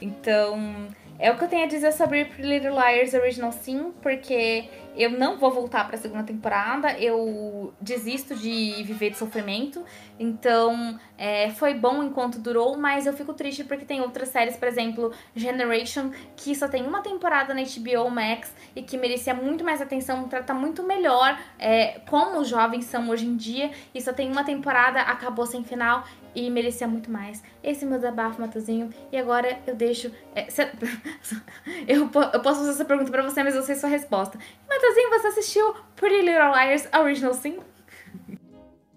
Então, 0.01 0.87
é 1.23 1.31
o 1.31 1.37
que 1.37 1.45
eu 1.45 1.47
tenho 1.47 1.63
a 1.63 1.67
dizer 1.67 1.93
sobre 1.93 2.25
Little 2.37 2.71
Liars 2.71 3.13
Original 3.13 3.53
Sim, 3.53 3.93
porque 4.01 4.65
eu 4.93 5.09
não 5.09 5.37
vou 5.37 5.49
voltar 5.51 5.87
para 5.87 5.95
a 5.95 5.97
segunda 5.97 6.23
temporada, 6.23 6.99
eu 6.99 7.73
desisto 7.79 8.35
de 8.35 8.83
viver 8.83 9.11
de 9.11 9.17
sofrimento. 9.17 9.85
Então, 10.19 10.99
é, 11.17 11.49
foi 11.51 11.75
bom 11.75 12.03
enquanto 12.03 12.39
durou, 12.39 12.77
mas 12.77 13.07
eu 13.07 13.13
fico 13.13 13.33
triste 13.33 13.63
porque 13.63 13.85
tem 13.85 14.01
outras 14.01 14.27
séries, 14.27 14.57
por 14.57 14.67
exemplo, 14.67 15.13
Generation, 15.33 16.11
que 16.35 16.53
só 16.53 16.67
tem 16.67 16.85
uma 16.85 16.99
temporada 16.99 17.53
na 17.53 17.61
HBO 17.61 18.11
Max 18.11 18.53
e 18.75 18.83
que 18.83 18.97
merecia 18.97 19.33
muito 19.33 19.63
mais 19.63 19.81
atenção, 19.81 20.27
trata 20.27 20.53
muito 20.53 20.83
melhor 20.83 21.39
é, 21.57 22.01
como 22.09 22.41
os 22.41 22.49
jovens 22.49 22.83
são 22.83 23.09
hoje 23.09 23.25
em 23.25 23.37
dia, 23.37 23.71
e 23.95 24.01
só 24.01 24.11
tem 24.11 24.29
uma 24.29 24.43
temporada, 24.43 24.99
acabou 24.99 25.45
sem 25.45 25.63
final 25.63 26.03
e 26.35 26.49
merecia 26.49 26.87
muito 26.87 27.11
mais. 27.11 27.43
Esse 27.63 27.85
é 27.85 27.87
meu 27.87 27.97
desabafo, 27.97 28.41
Matozinho. 28.41 28.89
E 29.11 29.17
agora 29.17 29.59
eu 29.67 29.75
deixo. 29.75 30.11
É, 30.35 30.47
eu, 31.87 32.01
eu, 32.01 32.09
posso 32.09 32.59
fazer 32.59 32.71
essa 32.71 32.85
pergunta 32.85 33.11
pra 33.11 33.23
você, 33.23 33.43
mas 33.43 33.55
eu 33.55 33.63
sei 33.63 33.75
sua 33.75 33.89
resposta. 33.89 34.37
Matozinho, 34.69 35.09
você 35.09 35.27
assistiu 35.27 35.73
Pretty 35.95 36.21
Little 36.21 36.51
Liars 36.51 36.87
Original 36.93 37.33
Sim? 37.33 37.59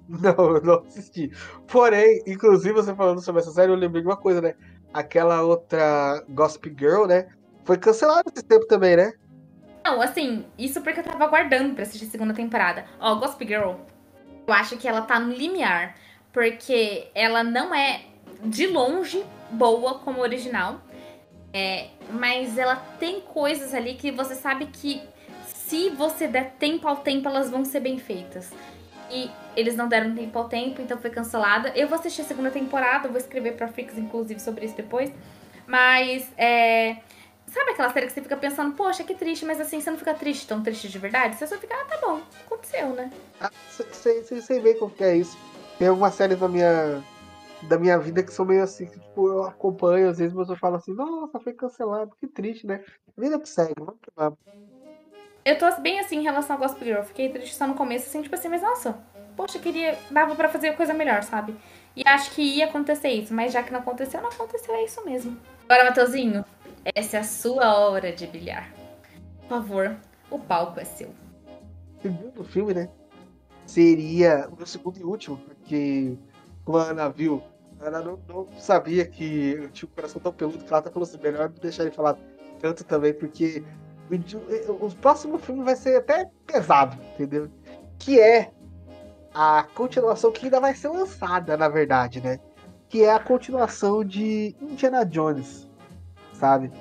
Não, 0.09 0.57
eu 0.57 0.63
não 0.63 0.81
assisti. 0.81 1.31
Porém, 1.67 2.23
inclusive 2.27 2.73
você 2.73 2.95
falando 2.95 3.21
sobre 3.21 3.43
essa 3.43 3.51
série, 3.51 3.73
eu 3.73 3.77
lembrei 3.77 4.03
de 4.03 4.09
uma 4.09 4.17
coisa, 4.17 4.41
né? 4.41 4.55
Aquela 4.95 5.43
outra 5.43 6.25
Gossip 6.29 6.75
Girl, 6.79 7.07
né? 7.07 7.29
Foi 7.65 7.77
cancelada 7.77 8.31
esse 8.33 8.45
tempo 8.45 8.67
também, 8.67 8.97
né? 8.97 9.13
Não, 9.85 10.01
assim, 10.01 10.45
isso 10.57 10.81
porque 10.81 11.01
eu 11.01 11.05
tava 11.05 11.25
aguardando 11.25 11.75
pra 11.75 11.83
assistir 11.83 12.07
a 12.07 12.11
segunda 12.11 12.35
temporada. 12.35 12.85
Ó, 13.01 13.17
Gossip 13.17 13.47
Girl, 13.47 13.75
eu 14.47 14.55
acho 14.55 14.77
que 14.77 14.87
ela 14.87 15.03
tá 15.03 15.19
no 15.19 15.33
limiar 15.33 15.95
porque 16.37 17.09
ela 17.15 17.43
não 17.43 17.75
é 17.75 18.03
de 18.43 18.67
longe 18.67 19.25
boa 19.51 20.01
como 20.01 20.21
original, 20.21 20.83
é, 21.51 21.87
mas 22.11 22.59
ela 22.59 22.77
tem 22.77 23.23
coisas 23.23 23.73
ali 23.73 23.95
que 23.95 24.11
você 24.11 24.35
sabe 24.35 24.67
que 24.67 25.01
se 25.47 25.89
você 25.89 26.29
der 26.29 26.51
tempo 26.59 26.87
ao 26.87 26.97
tempo, 26.97 27.27
elas 27.27 27.49
vão 27.49 27.65
ser 27.65 27.81
bem 27.81 27.99
feitas. 27.99 28.53
E 29.11 29.31
eles 29.57 29.77
não 29.77 29.89
deram 29.89 30.15
tempo 30.15 30.39
ao 30.39 30.47
tempo, 30.47 30.83
então 30.83 30.99
foi 30.99 31.09
cancelada. 31.09 31.73
Eu 31.75 31.89
vou 31.89 31.99
assistir 31.99 32.21
a 32.21 32.25
segunda 32.27 32.51
temporada, 32.51 33.09
vou 33.09 33.17
escrever 33.17 33.57
pra 33.57 33.69
Frix, 33.69 33.97
inclusive, 33.97 34.39
sobre 34.39 34.67
isso 34.67 34.77
depois. 34.77 35.11
Mas, 35.67 36.31
é. 36.37 36.99
Sabe 37.47 37.71
aquela 37.71 37.91
série 37.95 38.09
que 38.09 38.13
você 38.13 38.21
fica 38.21 38.37
pensando, 38.37 38.75
poxa, 38.75 39.05
que 39.05 39.15
triste, 39.15 39.47
mas 39.47 39.59
assim, 39.59 39.81
você 39.81 39.91
não 39.91 39.97
fica 39.97 40.13
triste, 40.13 40.47
tão 40.47 40.63
triste 40.63 40.89
de 40.89 40.99
verdade? 40.99 41.37
Você 41.37 41.47
só 41.47 41.57
fica, 41.57 41.75
ah, 41.75 41.85
tá 41.87 41.99
bom, 42.07 42.21
aconteceu, 42.45 42.89
né? 42.89 43.11
Ah, 43.41 43.51
você 43.71 44.61
vê 44.61 44.75
como 44.75 44.91
que 44.91 45.05
é 45.05 45.17
isso. 45.17 45.39
Tem 45.79 45.89
algumas 45.89 46.15
séries 46.15 46.39
da 46.39 46.49
minha, 46.49 47.03
da 47.63 47.79
minha 47.79 47.99
vida 47.99 48.23
que 48.23 48.33
são 48.33 48.45
meio 48.45 48.63
assim, 48.63 48.87
que 48.87 48.99
tipo, 48.99 49.29
eu 49.29 49.45
acompanho 49.45 50.09
às 50.09 50.19
vezes, 50.19 50.35
mas 50.35 50.49
eu 50.49 50.57
falo 50.57 50.77
assim, 50.77 50.95
nossa, 50.95 51.39
foi 51.41 51.53
cancelado, 51.53 52.17
que 52.19 52.27
triste, 52.27 52.67
né? 52.67 52.83
Vida 53.17 53.39
que 53.39 53.49
segue, 53.49 53.75
vamos 53.79 54.01
que 54.01 54.11
vamos. 54.15 54.39
Eu 55.45 55.57
tô 55.59 55.81
bem 55.81 56.01
assim 56.01 56.17
em 56.19 56.23
relação 56.23 56.57
ao 56.57 56.63
Gospel 56.63 56.85
Girl. 56.85 57.03
Fiquei 57.03 57.29
triste 57.29 57.55
só 57.55 57.67
no 57.69 57.75
começo, 57.75 58.09
assim, 58.09 58.21
tipo 58.21 58.35
assim, 58.35 58.49
mas 58.49 58.63
nossa, 58.63 58.99
poxa, 59.37 59.59
queria. 59.59 59.97
Dava 60.11 60.35
pra 60.35 60.49
fazer 60.49 60.77
coisa 60.77 60.93
melhor, 60.93 61.23
sabe? 61.23 61.55
E 61.95 62.03
acho 62.05 62.33
que 62.33 62.43
ia 62.43 62.67
acontecer 62.67 63.11
isso, 63.11 63.33
mas 63.33 63.53
já 63.53 63.63
que 63.63 63.73
não 63.73 63.81
aconteceu, 63.81 64.21
não 64.21 64.29
aconteceu, 64.29 64.75
é 64.75 64.85
isso 64.85 65.05
mesmo. 65.05 65.39
Agora, 65.69 65.85
Mateuzinho, 65.85 66.45
essa 66.95 67.19
é 67.19 67.21
a 67.21 67.25
sua 67.25 67.79
hora 67.79 68.13
de 68.13 68.27
brilhar. 68.27 68.73
Por 69.43 69.49
favor, 69.49 69.97
o 70.31 70.39
palco 70.39 70.81
é 70.81 70.85
seu. 70.85 71.11
Segundo 72.03 72.45
filme, 72.45 72.75
né? 72.75 72.89
Seria 73.67 74.49
o 74.51 74.57
meu 74.57 74.67
segundo 74.67 74.99
e 74.99 75.05
último, 75.05 75.37
porque 75.39 76.17
como 76.65 76.79
a 76.79 76.91
Ana 76.91 77.09
viu, 77.09 77.43
a 77.81 77.87
Ana 77.87 78.01
não, 78.01 78.19
não, 78.29 78.49
sabia 78.59 79.05
que 79.05 79.53
eu 79.59 79.71
tinha 79.71 79.89
um 79.89 79.95
coração 79.95 80.21
tão 80.21 80.33
peludo 80.33 80.65
que 80.65 80.69
ela 80.69 80.79
até 80.79 80.91
falou 80.91 81.07
assim, 81.07 81.19
melhor 81.23 81.51
não 81.51 81.57
deixar 81.57 81.83
ele 81.83 81.93
falar 81.93 82.17
tanto 82.61 82.85
também, 82.85 83.13
porque 83.13 83.63
o, 84.69 84.87
o 84.87 84.95
próximo 84.97 85.39
filme 85.39 85.63
vai 85.63 85.77
ser 85.77 85.97
até 85.97 86.31
pesado, 86.47 86.97
entendeu? 87.15 87.51
Que 87.99 88.21
é 88.21 88.51
a 89.35 89.65
continuação 89.75 90.33
que 90.33 90.47
ainda 90.47 90.61
vai 90.61 90.75
ser 90.75 90.89
lançada, 90.89 91.57
na 91.57 91.69
verdade, 91.69 92.21
né? 92.21 92.39
Que 92.89 93.05
é 93.05 93.13
a 93.13 93.19
continuação 93.19 94.05
de 94.05 94.57
Indiana 94.61 95.05
Jones, 95.05 95.69
sabe? 96.33 96.73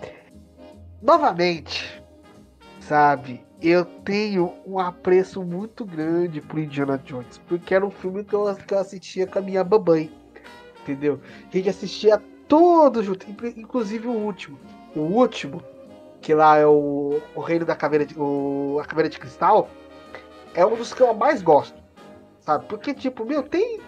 Novamente, 1.01 2.01
sabe? 2.79 3.44
Eu 3.67 3.83
tenho 3.83 4.53
um 4.63 4.77
apreço 4.77 5.41
muito 5.41 5.83
grande 5.83 6.39
por 6.39 6.59
Indiana 6.59 7.01
Jones, 7.03 7.39
porque 7.47 7.73
era 7.73 7.83
um 7.83 7.89
filme 7.89 8.23
que 8.23 8.35
eu, 8.35 8.55
que 8.55 8.71
eu 8.71 8.77
assistia 8.77 9.25
com 9.25 9.39
a 9.39 9.41
minha 9.41 9.63
babãe, 9.63 10.15
entendeu? 10.83 11.19
A 11.51 11.57
gente 11.57 11.69
assistia 11.69 12.21
todos 12.47 13.03
juntos, 13.03 13.27
inclusive 13.57 14.07
o 14.07 14.11
último. 14.11 14.59
O 14.95 14.99
último, 14.99 15.63
que 16.21 16.31
lá 16.35 16.57
é 16.57 16.65
o, 16.67 17.19
o 17.33 17.39
Reino 17.39 17.65
da 17.65 17.75
Caveira 17.75 18.05
de, 18.05 18.13
o, 18.15 18.77
a 18.79 18.85
Caveira 18.85 19.09
de 19.09 19.17
Cristal, 19.17 19.67
é 20.53 20.63
um 20.63 20.75
dos 20.75 20.93
que 20.93 21.01
eu 21.01 21.11
mais 21.15 21.41
gosto, 21.41 21.81
sabe? 22.41 22.67
Porque, 22.67 22.93
tipo, 22.93 23.25
meu, 23.25 23.41
tem, 23.41 23.81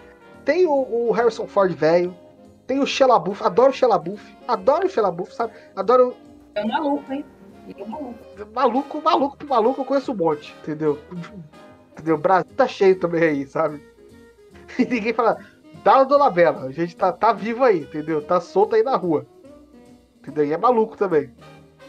tem 0.44 0.66
o, 0.66 0.72
o 0.72 1.12
Harrison 1.12 1.46
Ford 1.46 1.72
velho, 1.72 2.12
tem 2.66 2.80
o 2.80 2.86
Shella 2.86 3.16
Buff, 3.16 3.44
adoro 3.44 3.70
o 3.70 3.72
Shella 3.72 3.96
Buff, 3.96 4.36
adoro 4.48 4.88
o 4.88 4.90
Shella 4.90 5.12
Buff, 5.12 5.32
sabe? 5.32 5.52
Adoro. 5.76 6.16
É 6.56 6.64
maluco, 6.64 7.12
hein? 7.12 7.24
Maluco. 7.86 8.18
Maluco, 8.54 9.02
maluco, 9.02 9.46
maluco, 9.46 9.80
eu 9.80 9.84
conheço 9.84 10.12
um 10.12 10.16
monte, 10.16 10.54
entendeu? 10.62 10.98
Entendeu? 11.92 12.14
O 12.14 12.18
Brasil 12.18 12.52
tá 12.56 12.66
cheio 12.66 12.98
também 12.98 13.22
aí, 13.22 13.46
sabe? 13.46 13.82
E 14.78 14.84
ninguém 14.84 15.12
fala, 15.12 15.38
dá 15.82 16.00
o 16.00 16.04
Dona 16.04 16.30
Bela, 16.30 16.66
a 16.66 16.70
gente 16.70 16.96
tá, 16.96 17.12
tá 17.12 17.32
vivo 17.32 17.64
aí, 17.64 17.80
entendeu? 17.80 18.22
Tá 18.22 18.40
solto 18.40 18.76
aí 18.76 18.82
na 18.82 18.96
rua. 18.96 19.26
Entendeu? 20.20 20.44
E 20.44 20.52
é 20.52 20.56
maluco 20.56 20.96
também. 20.96 21.32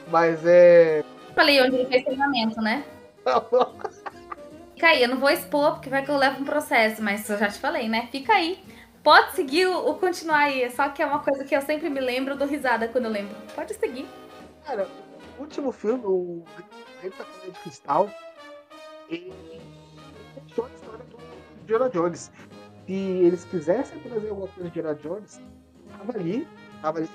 Mas 0.08 0.46
é. 0.46 1.04
Falei 1.36 1.62
onde 1.62 1.76
ele 1.76 1.86
fez 1.86 2.04
treinamento, 2.04 2.62
né? 2.62 2.84
Fica 4.74 4.88
aí, 4.88 5.04
eu 5.04 5.10
não 5.10 5.18
vou 5.18 5.30
expor, 5.30 5.74
porque 5.74 5.90
vai 5.90 6.04
que 6.04 6.10
eu 6.10 6.16
levo 6.16 6.42
um 6.42 6.46
processo, 6.46 7.04
mas 7.04 7.30
eu 7.30 7.38
já 7.38 7.50
te 7.50 7.60
falei, 7.60 7.90
né? 7.90 8.08
Fica 8.12 8.34
aí. 8.34 8.64
Pode 9.04 9.36
seguir 9.36 9.68
o, 9.68 9.90
o 9.90 9.96
continuar 9.96 10.44
aí, 10.46 10.70
só 10.72 10.90
que 10.90 11.02
é 11.02 11.06
uma 11.06 11.20
coisa 11.20 11.44
que 11.44 11.56
eu 11.56 11.62
sempre 11.62 11.90
me 11.90 12.00
lembro, 12.00 12.38
do 12.38 12.46
risada 12.46 12.88
quando 12.88 13.06
eu 13.06 13.12
lembro. 13.12 13.36
Pode 13.54 13.74
seguir. 13.74 14.08
Cara, 14.66 14.88
último 15.40 15.72
filme, 15.72 16.04
o 16.06 16.44
Rei 17.02 17.12
da 17.12 17.24
de 17.24 17.60
Cristal, 17.60 18.10
ele 19.10 19.34
fechou 20.48 20.66
a 20.66 20.70
história 20.70 21.06
do 21.06 21.18
Indiana 21.62 21.90
Jones. 21.90 22.32
Se 22.86 22.94
eles 22.94 23.46
quisessem 23.46 24.00
trazer 24.00 24.30
alguma 24.30 24.48
coisa 24.48 24.70
de 24.70 24.80
Indiana 24.80 24.96
Jones, 24.96 25.42
tava 25.98 26.18
ali, 26.18 26.48
tava 26.82 27.00
ali. 27.00 27.10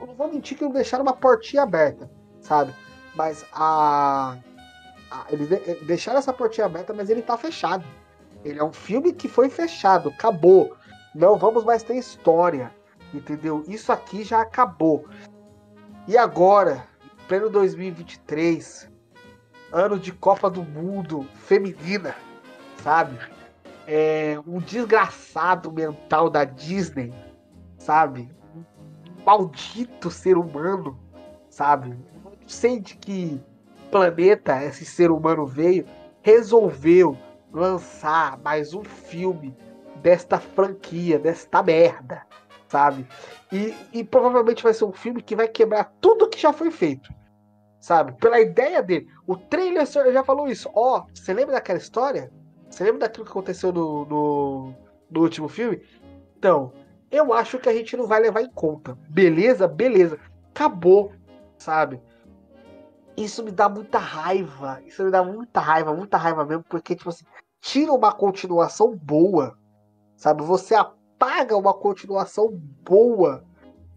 Não 0.00 0.14
vou 0.14 0.32
mentir 0.32 0.56
que 0.56 0.64
não 0.64 0.72
deixaram 0.72 1.02
uma 1.04 1.14
portinha 1.14 1.62
aberta, 1.62 2.10
sabe? 2.40 2.72
Mas 3.14 3.44
a 3.52 4.36
ah, 5.10 5.24
eles 5.30 5.48
deixaram 5.86 6.18
essa 6.18 6.32
portinha 6.32 6.66
aberta, 6.66 6.92
mas 6.92 7.08
ele 7.08 7.22
tá 7.22 7.36
fechado. 7.36 7.84
Ele 8.44 8.58
é 8.58 8.64
um 8.64 8.72
filme 8.72 9.12
que 9.12 9.28
foi 9.28 9.48
fechado, 9.48 10.08
acabou. 10.08 10.76
Não 11.14 11.36
vamos 11.36 11.64
mais 11.64 11.82
ter 11.82 11.96
história, 11.96 12.72
entendeu? 13.14 13.64
Isso 13.66 13.92
aqui 13.92 14.24
já 14.24 14.40
acabou. 14.40 15.06
E 16.08 16.16
agora, 16.16 16.86
pleno 17.28 17.50
2023, 17.50 18.88
ano 19.72 19.98
de 19.98 20.12
Copa 20.12 20.48
do 20.48 20.62
Mundo 20.62 21.26
feminina, 21.34 22.14
sabe? 22.82 23.18
É 23.86 24.38
um 24.46 24.58
desgraçado 24.58 25.72
mental 25.72 26.30
da 26.30 26.44
Disney, 26.44 27.12
sabe? 27.78 28.30
Um 28.54 29.24
maldito 29.24 30.08
ser 30.08 30.36
humano, 30.36 30.98
sabe? 31.50 31.98
Não 32.24 32.32
sei 32.46 32.80
de 32.80 32.96
que 32.96 33.40
planeta 33.90 34.62
esse 34.62 34.84
ser 34.84 35.10
humano 35.10 35.46
veio, 35.46 35.84
resolveu 36.22 37.16
lançar 37.52 38.38
mais 38.38 38.72
um 38.72 38.84
filme 38.84 39.56
desta 39.96 40.38
franquia, 40.38 41.18
desta 41.18 41.60
merda, 41.60 42.22
sabe? 42.68 43.06
E, 43.52 43.74
e 43.92 44.04
provavelmente 44.04 44.62
vai 44.62 44.74
ser 44.74 44.84
um 44.84 44.92
filme 44.92 45.22
que 45.22 45.36
vai 45.36 45.48
quebrar 45.48 45.92
tudo 46.00 46.28
que 46.28 46.40
já 46.40 46.52
foi 46.52 46.70
feito, 46.70 47.12
sabe? 47.80 48.12
Pela 48.18 48.40
ideia 48.40 48.82
dele. 48.82 49.08
O 49.26 49.36
trailer 49.36 49.86
já 49.86 50.24
falou 50.24 50.48
isso. 50.48 50.70
Ó, 50.74 50.98
oh, 50.98 51.06
você 51.14 51.32
lembra 51.32 51.54
daquela 51.54 51.78
história? 51.78 52.30
Você 52.68 52.84
lembra 52.84 53.00
daquilo 53.00 53.24
que 53.24 53.30
aconteceu 53.30 53.72
no, 53.72 54.04
no, 54.04 54.74
no 55.10 55.20
último 55.20 55.48
filme? 55.48 55.82
Então, 56.36 56.72
eu 57.10 57.32
acho 57.32 57.58
que 57.58 57.68
a 57.68 57.72
gente 57.72 57.96
não 57.96 58.06
vai 58.06 58.20
levar 58.20 58.42
em 58.42 58.50
conta. 58.50 58.98
Beleza? 59.08 59.68
Beleza. 59.68 60.18
Acabou, 60.50 61.12
sabe? 61.56 62.00
Isso 63.16 63.42
me 63.42 63.50
dá 63.50 63.68
muita 63.68 63.98
raiva. 63.98 64.82
Isso 64.84 65.02
me 65.04 65.10
dá 65.10 65.22
muita 65.22 65.60
raiva, 65.60 65.94
muita 65.94 66.16
raiva 66.18 66.44
mesmo, 66.44 66.64
porque, 66.68 66.94
tipo 66.94 67.08
assim, 67.08 67.24
tira 67.60 67.92
uma 67.92 68.12
continuação 68.12 68.94
boa, 68.94 69.56
sabe? 70.16 70.42
Você 70.42 70.74
uma 71.56 71.74
continuação 71.74 72.50
boa 72.84 73.44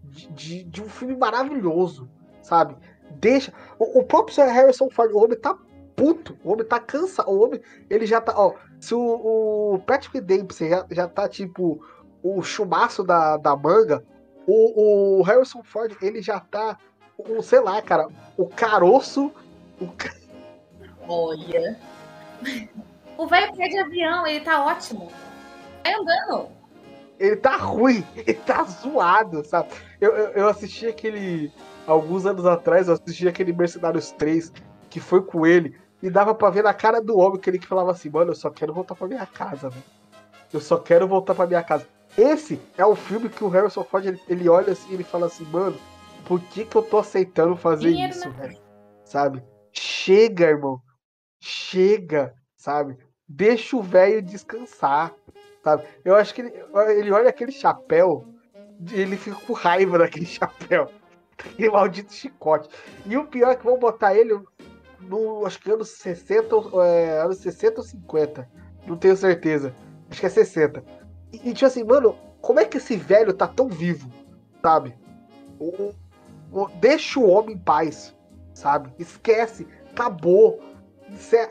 de, 0.04 0.28
de, 0.28 0.64
de 0.64 0.82
um 0.82 0.88
filme 0.88 1.16
maravilhoso, 1.16 2.08
sabe? 2.42 2.76
Deixa. 3.12 3.52
O, 3.78 4.00
o 4.00 4.04
próprio 4.04 4.34
Sir 4.34 4.46
Harrison 4.46 4.88
Ford, 4.90 5.12
o 5.12 5.18
homem 5.18 5.38
tá 5.38 5.56
puto, 5.94 6.36
o 6.42 6.52
homem 6.52 6.66
tá 6.66 6.80
cansado, 6.80 7.30
o 7.30 7.44
homem, 7.44 7.60
ele 7.88 8.06
já 8.06 8.20
tá, 8.20 8.32
ó, 8.36 8.54
se 8.80 8.94
o, 8.94 9.74
o 9.74 9.78
Patrick 9.80 10.20
Dempsey 10.20 10.70
já, 10.70 10.86
já 10.90 11.08
tá, 11.08 11.28
tipo, 11.28 11.84
o 12.22 12.42
chumaço 12.42 13.04
da, 13.04 13.36
da 13.36 13.54
manga, 13.54 14.04
o, 14.46 15.18
o 15.18 15.22
Harrison 15.22 15.62
Ford, 15.62 15.96
ele 16.00 16.22
já 16.22 16.40
tá 16.40 16.78
o, 17.28 17.42
sei 17.42 17.60
lá, 17.60 17.80
cara, 17.82 18.08
o 18.36 18.46
caroço. 18.46 19.32
O... 19.80 19.88
Olha. 21.06 21.78
O 23.18 23.26
velho 23.26 23.54
pé 23.56 23.68
de 23.68 23.78
avião, 23.78 24.26
ele 24.26 24.44
tá 24.44 24.64
ótimo. 24.64 25.10
Vai 25.84 25.94
andando. 25.94 26.48
Ele 27.20 27.36
tá 27.36 27.56
ruim, 27.56 28.02
ele 28.16 28.34
tá 28.34 28.64
zoado, 28.64 29.44
sabe? 29.44 29.68
Eu, 30.00 30.16
eu, 30.16 30.28
eu 30.30 30.48
assisti 30.48 30.86
aquele. 30.86 31.52
Alguns 31.86 32.24
anos 32.24 32.46
atrás, 32.46 32.88
eu 32.88 32.94
assisti 32.94 33.28
aquele 33.28 33.52
Mercenários 33.52 34.10
3, 34.12 34.52
que 34.88 35.00
foi 35.00 35.22
com 35.22 35.46
ele, 35.46 35.76
e 36.02 36.08
dava 36.08 36.34
pra 36.34 36.48
ver 36.48 36.62
na 36.62 36.72
cara 36.72 37.00
do 37.00 37.18
homem 37.18 37.38
que 37.38 37.50
ele 37.50 37.58
que 37.58 37.66
falava 37.66 37.90
assim, 37.90 38.08
mano, 38.08 38.30
eu 38.30 38.34
só 38.34 38.48
quero 38.48 38.72
voltar 38.72 38.94
pra 38.94 39.08
minha 39.08 39.26
casa, 39.26 39.68
velho. 39.68 39.84
Eu 40.52 40.60
só 40.60 40.78
quero 40.78 41.06
voltar 41.06 41.34
pra 41.34 41.46
minha 41.46 41.62
casa. 41.62 41.86
Esse 42.16 42.60
é 42.76 42.84
o 42.84 42.96
filme 42.96 43.28
que 43.28 43.44
o 43.44 43.48
Harrison 43.48 43.84
Ford 43.84 44.04
ele, 44.04 44.20
ele 44.28 44.48
olha 44.48 44.72
assim 44.72 44.90
e 44.90 44.94
ele 44.94 45.04
fala 45.04 45.26
assim, 45.26 45.44
mano, 45.44 45.76
por 46.26 46.40
que, 46.40 46.64
que 46.64 46.76
eu 46.76 46.82
tô 46.82 46.98
aceitando 46.98 47.56
fazer 47.56 47.90
isso, 47.90 48.30
velho? 48.30 48.56
Sabe? 49.04 49.42
Chega, 49.72 50.46
irmão. 50.46 50.80
Chega, 51.40 52.34
sabe? 52.56 52.96
Deixa 53.28 53.76
o 53.76 53.82
velho 53.82 54.22
descansar, 54.22 55.14
sabe? 55.62 55.84
Eu 56.04 56.14
acho 56.14 56.34
que 56.34 56.42
ele, 56.42 56.52
ele 56.96 57.10
olha 57.10 57.28
aquele 57.28 57.52
chapéu, 57.52 58.24
ele 58.92 59.16
fica 59.16 59.36
com 59.36 59.52
raiva 59.52 59.98
daquele 59.98 60.26
chapéu. 60.26 60.90
Aquele 61.38 61.70
maldito 61.70 62.12
chicote. 62.12 62.68
E 63.06 63.16
o 63.16 63.26
pior 63.26 63.50
é 63.50 63.56
que 63.56 63.64
vão 63.64 63.78
botar 63.78 64.14
ele 64.14 64.38
no, 65.00 65.46
acho 65.46 65.58
que 65.58 65.70
anos 65.70 65.88
60, 65.88 66.54
é, 66.84 67.20
anos 67.20 67.38
60 67.38 67.80
ou 67.80 67.86
50. 67.86 68.48
Não 68.86 68.96
tenho 68.96 69.16
certeza. 69.16 69.74
Acho 70.10 70.20
que 70.20 70.26
é 70.26 70.30
60. 70.30 70.84
E, 71.32 71.50
e 71.50 71.54
tipo 71.54 71.66
assim, 71.66 71.84
mano, 71.84 72.16
como 72.40 72.60
é 72.60 72.64
que 72.64 72.76
esse 72.76 72.96
velho 72.96 73.32
tá 73.32 73.46
tão 73.46 73.68
vivo, 73.68 74.10
sabe? 74.62 74.94
O, 75.58 75.92
Deixa 76.80 77.20
o 77.20 77.28
homem 77.28 77.54
em 77.54 77.58
paz, 77.58 78.14
sabe? 78.52 78.92
Esquece, 78.98 79.66
acabou. 79.90 80.60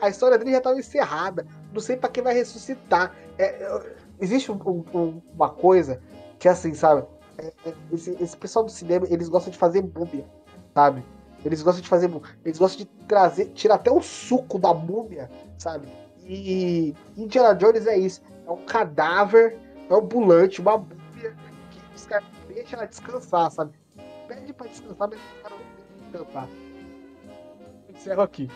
A 0.00 0.08
história 0.08 0.38
dele 0.38 0.52
já 0.52 0.58
estava 0.58 0.78
encerrada. 0.78 1.46
Não 1.72 1.80
sei 1.80 1.96
para 1.96 2.10
quem 2.10 2.22
vai 2.22 2.34
ressuscitar. 2.34 3.14
É, 3.40 3.62
é, 3.62 3.96
existe 4.20 4.52
um, 4.52 4.56
um, 4.94 5.22
uma 5.34 5.48
coisa 5.48 6.00
que 6.38 6.46
é 6.46 6.50
assim, 6.50 6.74
sabe? 6.74 7.06
É, 7.38 7.52
é, 7.66 7.74
esse, 7.90 8.10
esse, 8.22 8.36
pessoal 8.36 8.64
do 8.64 8.70
cinema, 8.70 9.06
eles 9.08 9.28
gostam 9.28 9.50
de 9.50 9.56
fazer 9.56 9.82
múmia, 9.82 10.26
sabe? 10.74 11.02
Eles 11.42 11.62
gostam 11.62 11.82
de 11.82 11.88
fazer. 11.88 12.10
Eles 12.44 12.58
gostam 12.58 12.84
de 12.84 12.90
trazer, 13.06 13.46
tirar 13.46 13.76
até 13.76 13.90
o 13.90 14.02
suco 14.02 14.58
da 14.58 14.74
múmia, 14.74 15.30
sabe? 15.56 15.88
E 16.26 16.94
Indiana 17.16 17.54
Jones 17.54 17.86
é 17.86 17.96
isso. 17.96 18.20
É 18.46 18.50
um 18.50 18.64
cadáver 18.66 19.58
ambulante, 19.90 20.60
uma 20.60 20.76
múmia 20.76 21.34
que 21.70 21.96
os 21.96 22.04
caras 22.04 22.28
deixam 22.46 22.78
ela 22.78 22.88
descansar, 22.88 23.50
sabe? 23.50 23.72
pede 24.28 24.52
pra 24.52 24.66
descansar, 24.68 25.08
mas 25.08 25.18
os 25.18 25.42
caras 25.42 25.58
não 25.58 26.10
descansar. 26.10 26.48
Encerro 27.88 28.22
aqui. 28.22 28.50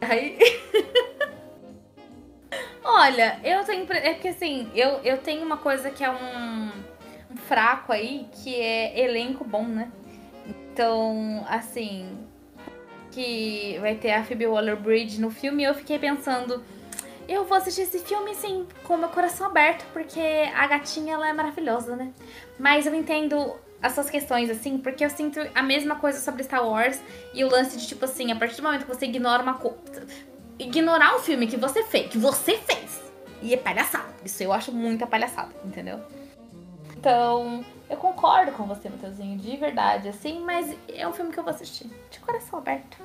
Aí. 0.00 0.38
Olha, 2.92 3.38
eu 3.44 3.64
tenho. 3.64 3.86
É 3.92 4.14
porque 4.14 4.28
assim, 4.28 4.70
eu, 4.74 5.00
eu 5.04 5.18
tenho 5.18 5.44
uma 5.44 5.56
coisa 5.56 5.90
que 5.90 6.02
é 6.02 6.10
um, 6.10 6.70
um 7.30 7.36
fraco 7.36 7.92
aí, 7.92 8.28
que 8.32 8.54
é 8.54 9.00
elenco 9.00 9.44
bom, 9.44 9.64
né? 9.64 9.90
Então, 10.46 11.44
assim. 11.48 12.26
Que 13.12 13.76
vai 13.80 13.96
ter 13.96 14.12
a 14.12 14.22
Phoebe 14.22 14.46
Waller-Bridge 14.46 15.20
no 15.20 15.30
filme, 15.30 15.64
eu 15.64 15.74
fiquei 15.74 15.98
pensando 15.98 16.62
eu 17.30 17.44
vou 17.44 17.56
assistir 17.56 17.82
esse 17.82 18.00
filme, 18.00 18.34
sim, 18.34 18.66
com 18.82 18.96
meu 18.96 19.08
coração 19.08 19.46
aberto, 19.46 19.86
porque 19.92 20.20
a 20.52 20.66
gatinha, 20.66 21.14
ela 21.14 21.28
é 21.28 21.32
maravilhosa, 21.32 21.94
né? 21.94 22.12
Mas 22.58 22.86
eu 22.86 22.94
entendo 22.94 23.54
essas 23.80 24.10
questões, 24.10 24.50
assim, 24.50 24.78
porque 24.78 25.04
eu 25.04 25.10
sinto 25.10 25.38
a 25.54 25.62
mesma 25.62 25.94
coisa 25.94 26.18
sobre 26.18 26.42
Star 26.42 26.66
Wars 26.66 27.00
e 27.32 27.44
o 27.44 27.48
lance 27.48 27.78
de, 27.78 27.86
tipo 27.86 28.04
assim, 28.04 28.32
a 28.32 28.36
partir 28.36 28.56
do 28.56 28.64
momento 28.64 28.84
que 28.84 28.88
você 28.88 29.06
ignora 29.06 29.44
uma 29.44 29.54
coisa. 29.54 30.06
Ignorar 30.60 31.16
o 31.16 31.20
filme 31.20 31.46
que 31.46 31.56
você 31.56 31.82
fez, 31.82 32.10
que 32.10 32.18
você 32.18 32.58
fez, 32.58 33.00
E 33.40 33.54
é 33.54 33.56
palhaçada. 33.56 34.12
Isso 34.22 34.42
eu 34.42 34.52
acho 34.52 34.70
muita 34.70 35.06
palhaçada, 35.06 35.50
entendeu? 35.64 35.98
Então, 36.94 37.64
eu 37.88 37.96
concordo 37.96 38.52
com 38.52 38.66
você, 38.66 38.90
Matheusinho, 38.90 39.38
de 39.38 39.56
verdade, 39.56 40.10
assim, 40.10 40.44
mas 40.44 40.76
é 40.86 41.08
um 41.08 41.14
filme 41.14 41.32
que 41.32 41.38
eu 41.38 41.44
vou 41.44 41.50
assistir. 41.50 41.88
De 42.10 42.20
coração 42.20 42.58
aberto. 42.58 42.98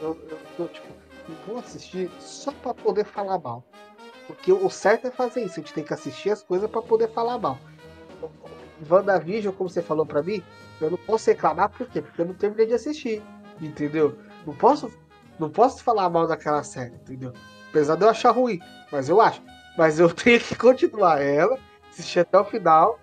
Eu, 0.00 0.16
eu, 0.30 0.38
eu 0.60 0.68
tipo, 0.68 0.86
vou 1.44 1.58
assistir 1.58 2.08
só 2.20 2.52
pra 2.52 2.72
poder 2.72 3.04
falar 3.04 3.40
mal. 3.40 3.64
Porque 4.28 4.52
o 4.52 4.70
certo 4.70 5.08
é 5.08 5.10
fazer 5.10 5.42
isso, 5.42 5.58
a 5.58 5.62
gente 5.64 5.74
tem 5.74 5.82
que 5.82 5.92
assistir 5.92 6.30
as 6.30 6.40
coisas 6.40 6.70
pra 6.70 6.80
poder 6.80 7.08
falar 7.08 7.36
mal. 7.36 7.58
WandaVision, 8.88 9.52
como 9.52 9.68
você 9.68 9.82
falou 9.82 10.06
pra 10.06 10.22
mim, 10.22 10.40
eu 10.80 10.88
não 10.88 10.98
posso 10.98 11.28
reclamar, 11.28 11.68
por 11.70 11.88
quê? 11.88 12.00
Porque 12.00 12.20
eu 12.20 12.26
não 12.26 12.34
terminei 12.34 12.66
de 12.66 12.74
assistir, 12.74 13.20
entendeu? 13.60 14.16
Não 14.46 14.54
posso, 14.54 14.88
não 15.40 15.50
posso 15.50 15.82
falar 15.82 16.08
mal 16.10 16.26
daquela 16.26 16.62
série, 16.62 16.94
entendeu? 16.94 17.32
Apesar 17.70 17.96
de 17.96 18.04
eu 18.04 18.10
achar 18.10 18.30
ruim, 18.30 18.60
mas 18.92 19.08
eu 19.08 19.20
acho. 19.20 19.42
Mas 19.76 19.98
eu 19.98 20.08
tenho 20.14 20.38
que 20.38 20.54
continuar 20.54 21.20
ela, 21.20 21.58
assistir 21.90 22.20
até 22.20 22.38
o 22.38 22.44
final. 22.44 22.98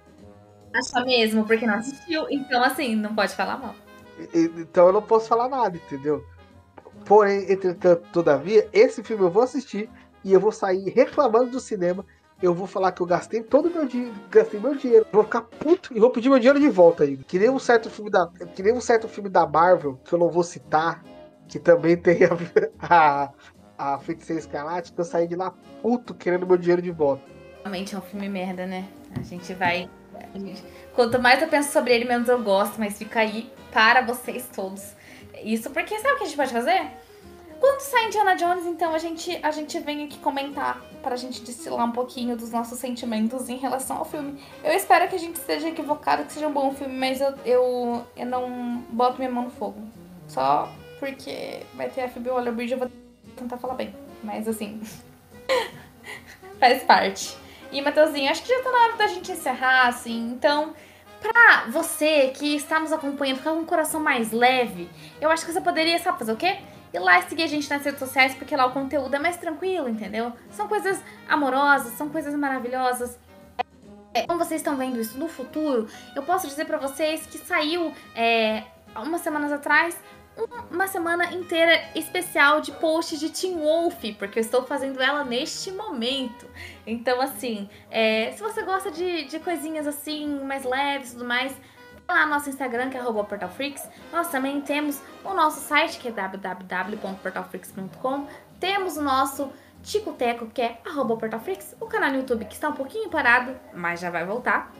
Acha 0.74 1.04
mesmo, 1.04 1.46
porque 1.46 1.66
não 1.66 1.76
assistiu, 1.76 2.28
então 2.30 2.64
assim, 2.64 2.96
não 2.96 3.16
pode 3.16 3.34
falar 3.34 3.58
mal. 3.58 3.76
Então 4.34 4.88
eu 4.88 4.94
não 4.94 5.02
posso 5.02 5.28
falar 5.28 5.50
nada, 5.50 5.76
entendeu? 5.78 6.24
Porém, 7.06 7.52
entretanto, 7.52 8.08
todavia, 8.12 8.68
esse 8.74 9.04
filme 9.04 9.24
eu 9.24 9.30
vou 9.30 9.44
assistir 9.44 9.90
e 10.24 10.34
eu 10.34 10.40
vou 10.40 10.52
sair 10.52 10.90
reclamando 10.90 11.52
do 11.52 11.60
cinema 11.60 12.06
eu 12.42 12.54
vou 12.54 12.68
falar 12.68 12.92
que 12.92 13.02
eu 13.02 13.06
gastei 13.06 13.42
todo 13.42 13.68
o 13.68 13.72
meu 13.72 13.88
dinheiro, 13.88 14.14
gastei 14.30 14.60
meu 14.60 14.76
dinheiro, 14.76 15.06
vou 15.12 15.24
ficar 15.24 15.42
puto 15.42 15.96
e 15.96 16.00
vou 16.00 16.10
pedir 16.12 16.30
meu 16.30 16.38
dinheiro 16.38 16.60
de 16.60 16.70
volta 16.70 17.04
ainda. 17.04 17.24
Que 17.24 17.40
nem 17.40 17.50
um 17.50 17.60
certo 17.60 17.90
filme 17.90 18.12
da, 18.12 18.28
que 18.28 18.62
nem 18.62 18.74
um 18.74 18.82
certo 18.82 19.08
filme 19.08 19.30
da 19.30 19.48
Marvel, 19.48 20.00
que 20.06 20.14
eu 20.14 20.20
não 20.20 20.30
vou 20.30 20.44
citar, 20.44 21.04
que 21.48 21.60
também 21.60 21.98
tem 21.98 22.20
a, 22.24 22.30
a, 23.78 23.94
a 23.94 24.00
Feiticeira 24.00 24.40
Escarlate, 24.40 24.92
que 24.92 25.00
eu 25.00 25.06
saí 25.06 25.28
de 25.28 25.36
lá 25.36 25.54
puto 25.82 26.14
querendo 26.14 26.46
meu 26.46 26.58
dinheiro 26.58 26.82
de 26.82 26.92
volta. 26.92 27.24
Realmente 27.62 27.96
é 27.96 27.98
um 27.98 28.02
filme 28.02 28.30
merda, 28.30 28.66
né? 28.66 28.88
A 29.16 29.22
gente 29.22 29.54
vai. 29.54 29.90
Quanto 30.94 31.22
mais 31.22 31.42
eu 31.42 31.48
penso 31.48 31.72
sobre 31.72 31.94
ele, 31.94 32.06
menos 32.06 32.28
eu 32.28 32.42
gosto, 32.42 32.80
mas 32.80 32.98
fica 32.98 33.20
aí 33.20 33.52
para 33.72 34.02
vocês 34.02 34.50
todos. 34.54 34.96
Isso 35.44 35.70
porque 35.70 35.98
sabe 36.00 36.16
o 36.16 36.18
que 36.18 36.24
a 36.24 36.28
gente 36.28 36.38
pode 36.38 36.52
fazer? 36.52 36.88
Quando 37.60 37.80
sai 37.82 38.06
Indiana 38.06 38.36
Jones, 38.36 38.66
então 38.66 38.94
a 38.94 39.00
gente, 39.00 39.40
a 39.42 39.52
gente 39.52 39.80
vem 39.80 40.06
aqui 40.06 40.20
comentar 40.20 40.82
para 41.02 41.14
a 41.14 41.18
gente 41.18 41.42
destilar 41.42 41.86
um 41.86 41.92
pouquinho 41.92 42.38
dos 42.38 42.52
nossos 42.52 42.78
sentimentos 42.78 43.50
em 43.50 43.58
relação 43.58 43.98
ao 43.98 44.06
filme. 44.06 44.40
Eu 44.64 44.74
espero 44.74 45.08
que 45.08 45.16
a 45.16 45.20
gente 45.20 45.38
esteja 45.38 45.68
equivocado, 45.68 46.24
que 46.26 46.34
seja 46.34 46.48
um 46.48 46.54
bom 46.54 46.72
filme, 46.72 46.96
mas 46.96 47.20
eu, 47.20 47.34
eu, 47.46 48.08
eu 48.16 48.26
não 48.26 48.84
boto 48.90 49.18
minha 49.18 49.32
mão 49.32 49.46
no 49.46 49.50
fogo. 49.50 49.82
Só 50.28 50.72
porque 51.00 51.62
vai 51.74 51.90
ter 51.90 52.02
a 52.02 52.10
Phoebe 52.10 52.30
Waller-Bridge, 52.30 52.74
eu 52.74 52.80
vou 52.80 52.92
tentar 53.36 53.58
falar 53.58 53.76
bem. 53.76 53.94
Mas 54.24 54.48
assim, 54.48 54.82
faz 56.60 56.84
parte. 56.84 57.38
E, 57.72 57.82
Matheusinho, 57.82 58.32
acho 58.32 58.44
que 58.44 58.50
já 58.50 58.64
tá 58.64 58.72
na 58.72 58.78
hora 58.84 58.98
da 58.98 59.08
gente 59.08 59.32
encerrar, 59.32 59.88
assim. 59.88 60.32
Então, 60.32 60.74
pra 61.22 61.66
você 61.70 62.30
que 62.30 62.56
está 62.56 62.80
nos 62.80 62.94
acompanhando, 62.94 63.38
ficar 63.38 63.52
com 63.52 63.62
o 63.62 63.66
coração 63.66 64.00
mais 64.00 64.32
leve, 64.32 64.90
eu 65.20 65.30
acho 65.30 65.46
que 65.46 65.52
você 65.52 65.62
poderia, 65.62 66.00
sabe, 66.00 66.20
fazer 66.20 66.32
o 66.32 66.38
quê? 66.38 66.58
ir 66.94 67.00
lá 67.00 67.22
seguir 67.22 67.44
a 67.44 67.48
gente 67.48 67.70
nas 67.70 67.84
redes 67.84 68.00
sociais, 68.00 68.34
porque 68.36 68.56
lá 68.56 68.66
o 68.66 68.72
conteúdo 68.72 69.16
é 69.16 69.20
mais 69.20 69.38
tranquilo, 69.38 69.90
entendeu? 69.90 70.34
São 70.52 70.68
coisas 70.68 71.02
amorosas, 71.28 71.94
são 71.94 72.10
coisas 72.10 72.34
maravilhosas. 72.36 73.18
É, 74.14 74.26
como 74.26 74.40
vocês 74.40 74.62
estão 74.62 74.76
vendo 74.76 75.00
isso 75.00 75.18
no 75.18 75.28
futuro, 75.28 75.88
eu 76.16 76.24
posso 76.24 76.48
dizer 76.48 76.66
para 76.66 76.78
vocês 76.78 77.26
que 77.26 77.38
saiu 77.38 77.94
é, 78.16 78.64
umas 78.96 79.22
semanas 79.22 79.52
atrás 79.52 79.98
uma 80.70 80.88
semana 80.88 81.34
inteira 81.34 81.82
especial 81.96 82.60
de 82.62 82.72
posts 82.74 83.20
de 83.20 83.30
Teen 83.30 83.58
Wolf, 83.58 84.04
porque 84.18 84.40
eu 84.40 84.42
estou 84.42 84.64
fazendo 84.64 85.02
ela 85.02 85.24
neste 85.24 85.72
momento. 85.72 86.46
Então, 86.86 87.22
assim, 87.22 87.70
é, 87.90 88.32
se 88.32 88.42
você 88.42 88.64
gosta 88.64 88.92
de, 88.92 89.24
de 89.26 89.40
coisinhas 89.40 89.88
assim, 89.88 90.40
mais 90.44 90.64
leves 90.64 91.10
e 91.10 91.14
tudo 91.14 91.26
mais, 91.26 91.56
lá 92.08 92.26
no 92.26 92.32
nosso 92.32 92.50
Instagram, 92.50 92.90
que 92.90 92.98
é 92.98 93.02
portalfreaks. 93.02 93.88
Nós 94.12 94.30
também 94.30 94.60
temos 94.62 95.02
o 95.24 95.34
nosso 95.34 95.60
site, 95.62 96.00
que 96.00 96.08
é 96.08 96.12
www.portalfreaks.com. 96.12 98.28
Temos 98.60 98.98
o 98.98 99.02
nosso 99.02 99.52
Ticoteco, 99.84 100.48
que 100.48 100.62
é 100.62 100.80
portalfreaks. 100.84 101.76
O 101.80 101.86
canal 101.86 102.10
no 102.12 102.18
YouTube, 102.18 102.46
que 102.46 102.54
está 102.54 102.70
um 102.70 102.74
pouquinho 102.74 103.10
parado, 103.10 103.56
mas 103.74 104.00
já 104.00 104.10
vai 104.10 104.26
voltar. 104.26 104.72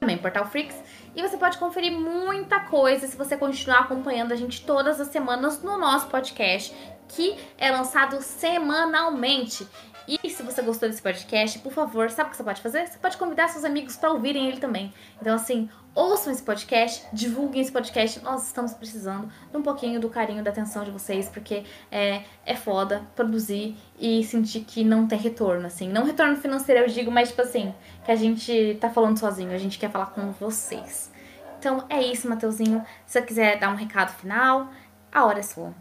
Também 0.00 0.16
Portal 0.16 0.46
Freaks. 0.46 0.76
E 1.18 1.20
você 1.20 1.36
pode 1.36 1.58
conferir 1.58 1.90
muita 1.90 2.60
coisa 2.60 3.08
se 3.08 3.16
você 3.16 3.36
continuar 3.36 3.80
acompanhando 3.80 4.30
a 4.30 4.36
gente 4.36 4.64
todas 4.64 5.00
as 5.00 5.08
semanas 5.08 5.60
no 5.60 5.76
nosso 5.76 6.06
podcast, 6.06 6.72
que 7.08 7.36
é 7.58 7.72
lançado 7.72 8.22
semanalmente. 8.22 9.66
E 10.08 10.30
se 10.30 10.42
você 10.42 10.62
gostou 10.62 10.88
desse 10.88 11.02
podcast, 11.02 11.58
por 11.58 11.70
favor, 11.70 12.08
sabe 12.08 12.28
o 12.28 12.30
que 12.30 12.38
você 12.38 12.42
pode 12.42 12.62
fazer? 12.62 12.86
Você 12.86 12.96
pode 12.96 13.18
convidar 13.18 13.46
seus 13.48 13.62
amigos 13.62 13.94
para 13.94 14.10
ouvirem 14.10 14.48
ele 14.48 14.56
também. 14.56 14.90
Então, 15.20 15.34
assim, 15.34 15.68
ouçam 15.94 16.32
esse 16.32 16.42
podcast, 16.42 17.06
divulguem 17.12 17.60
esse 17.60 17.70
podcast. 17.70 18.24
Nós 18.24 18.46
estamos 18.46 18.72
precisando 18.72 19.28
de 19.50 19.56
um 19.58 19.60
pouquinho 19.60 20.00
do 20.00 20.08
carinho, 20.08 20.42
da 20.42 20.50
atenção 20.50 20.82
de 20.82 20.90
vocês, 20.90 21.28
porque 21.28 21.62
é, 21.92 22.22
é 22.46 22.56
foda 22.56 23.02
produzir 23.14 23.76
e 24.00 24.24
sentir 24.24 24.60
que 24.60 24.82
não 24.82 25.06
tem 25.06 25.18
retorno, 25.18 25.66
assim. 25.66 25.90
Não 25.90 26.04
retorno 26.04 26.36
financeiro, 26.36 26.86
eu 26.86 26.88
digo, 26.88 27.10
mas, 27.10 27.28
tipo 27.28 27.42
assim, 27.42 27.74
que 28.02 28.10
a 28.10 28.16
gente 28.16 28.78
tá 28.80 28.88
falando 28.88 29.18
sozinho, 29.18 29.52
a 29.52 29.58
gente 29.58 29.78
quer 29.78 29.90
falar 29.90 30.06
com 30.06 30.32
vocês. 30.32 31.12
Então, 31.58 31.84
é 31.90 32.00
isso, 32.00 32.26
Mateuzinho. 32.26 32.82
Se 33.04 33.12
você 33.12 33.22
quiser 33.22 33.58
dar 33.58 33.70
um 33.70 33.76
recado 33.76 34.14
final, 34.14 34.68
a 35.12 35.26
hora 35.26 35.40
é 35.40 35.42
sua. 35.42 35.74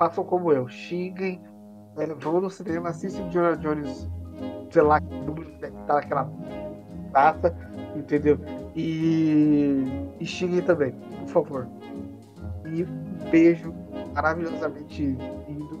Façam 0.00 0.24
como 0.24 0.50
eu, 0.50 0.68
xinguem 0.68 1.40
é, 1.98 2.06
vamos 2.06 2.42
no 2.42 2.50
cinema, 2.50 2.90
assiste 2.90 3.20
o 3.20 3.30
Jonah 3.30 3.56
Jones, 3.56 4.08
sei 4.70 4.82
lá, 4.82 5.00
tá 5.86 5.94
naquela 5.94 6.30
data, 7.12 7.56
entendeu? 7.94 8.38
E, 8.74 9.84
e 10.20 10.62
também, 10.62 10.92
por 11.20 11.28
favor. 11.28 11.68
E 12.66 12.84
beijo 13.30 13.74
maravilhosamente 14.14 15.16
lindo 15.48 15.80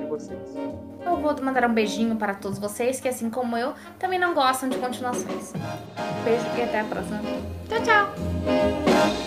de 0.00 0.06
vocês. 0.06 0.56
Eu 1.04 1.16
vou 1.18 1.42
mandar 1.42 1.68
um 1.68 1.74
beijinho 1.74 2.16
para 2.16 2.34
todos 2.34 2.58
vocês 2.58 3.00
que, 3.00 3.08
assim 3.08 3.30
como 3.30 3.56
eu, 3.56 3.74
também 3.98 4.18
não 4.18 4.34
gostam 4.34 4.68
de 4.68 4.78
continuações. 4.78 5.52
Beijo 6.24 6.44
e 6.56 6.62
até 6.62 6.80
a 6.80 6.84
próxima. 6.84 7.20
Tchau, 7.68 7.82
tchau! 7.82 9.23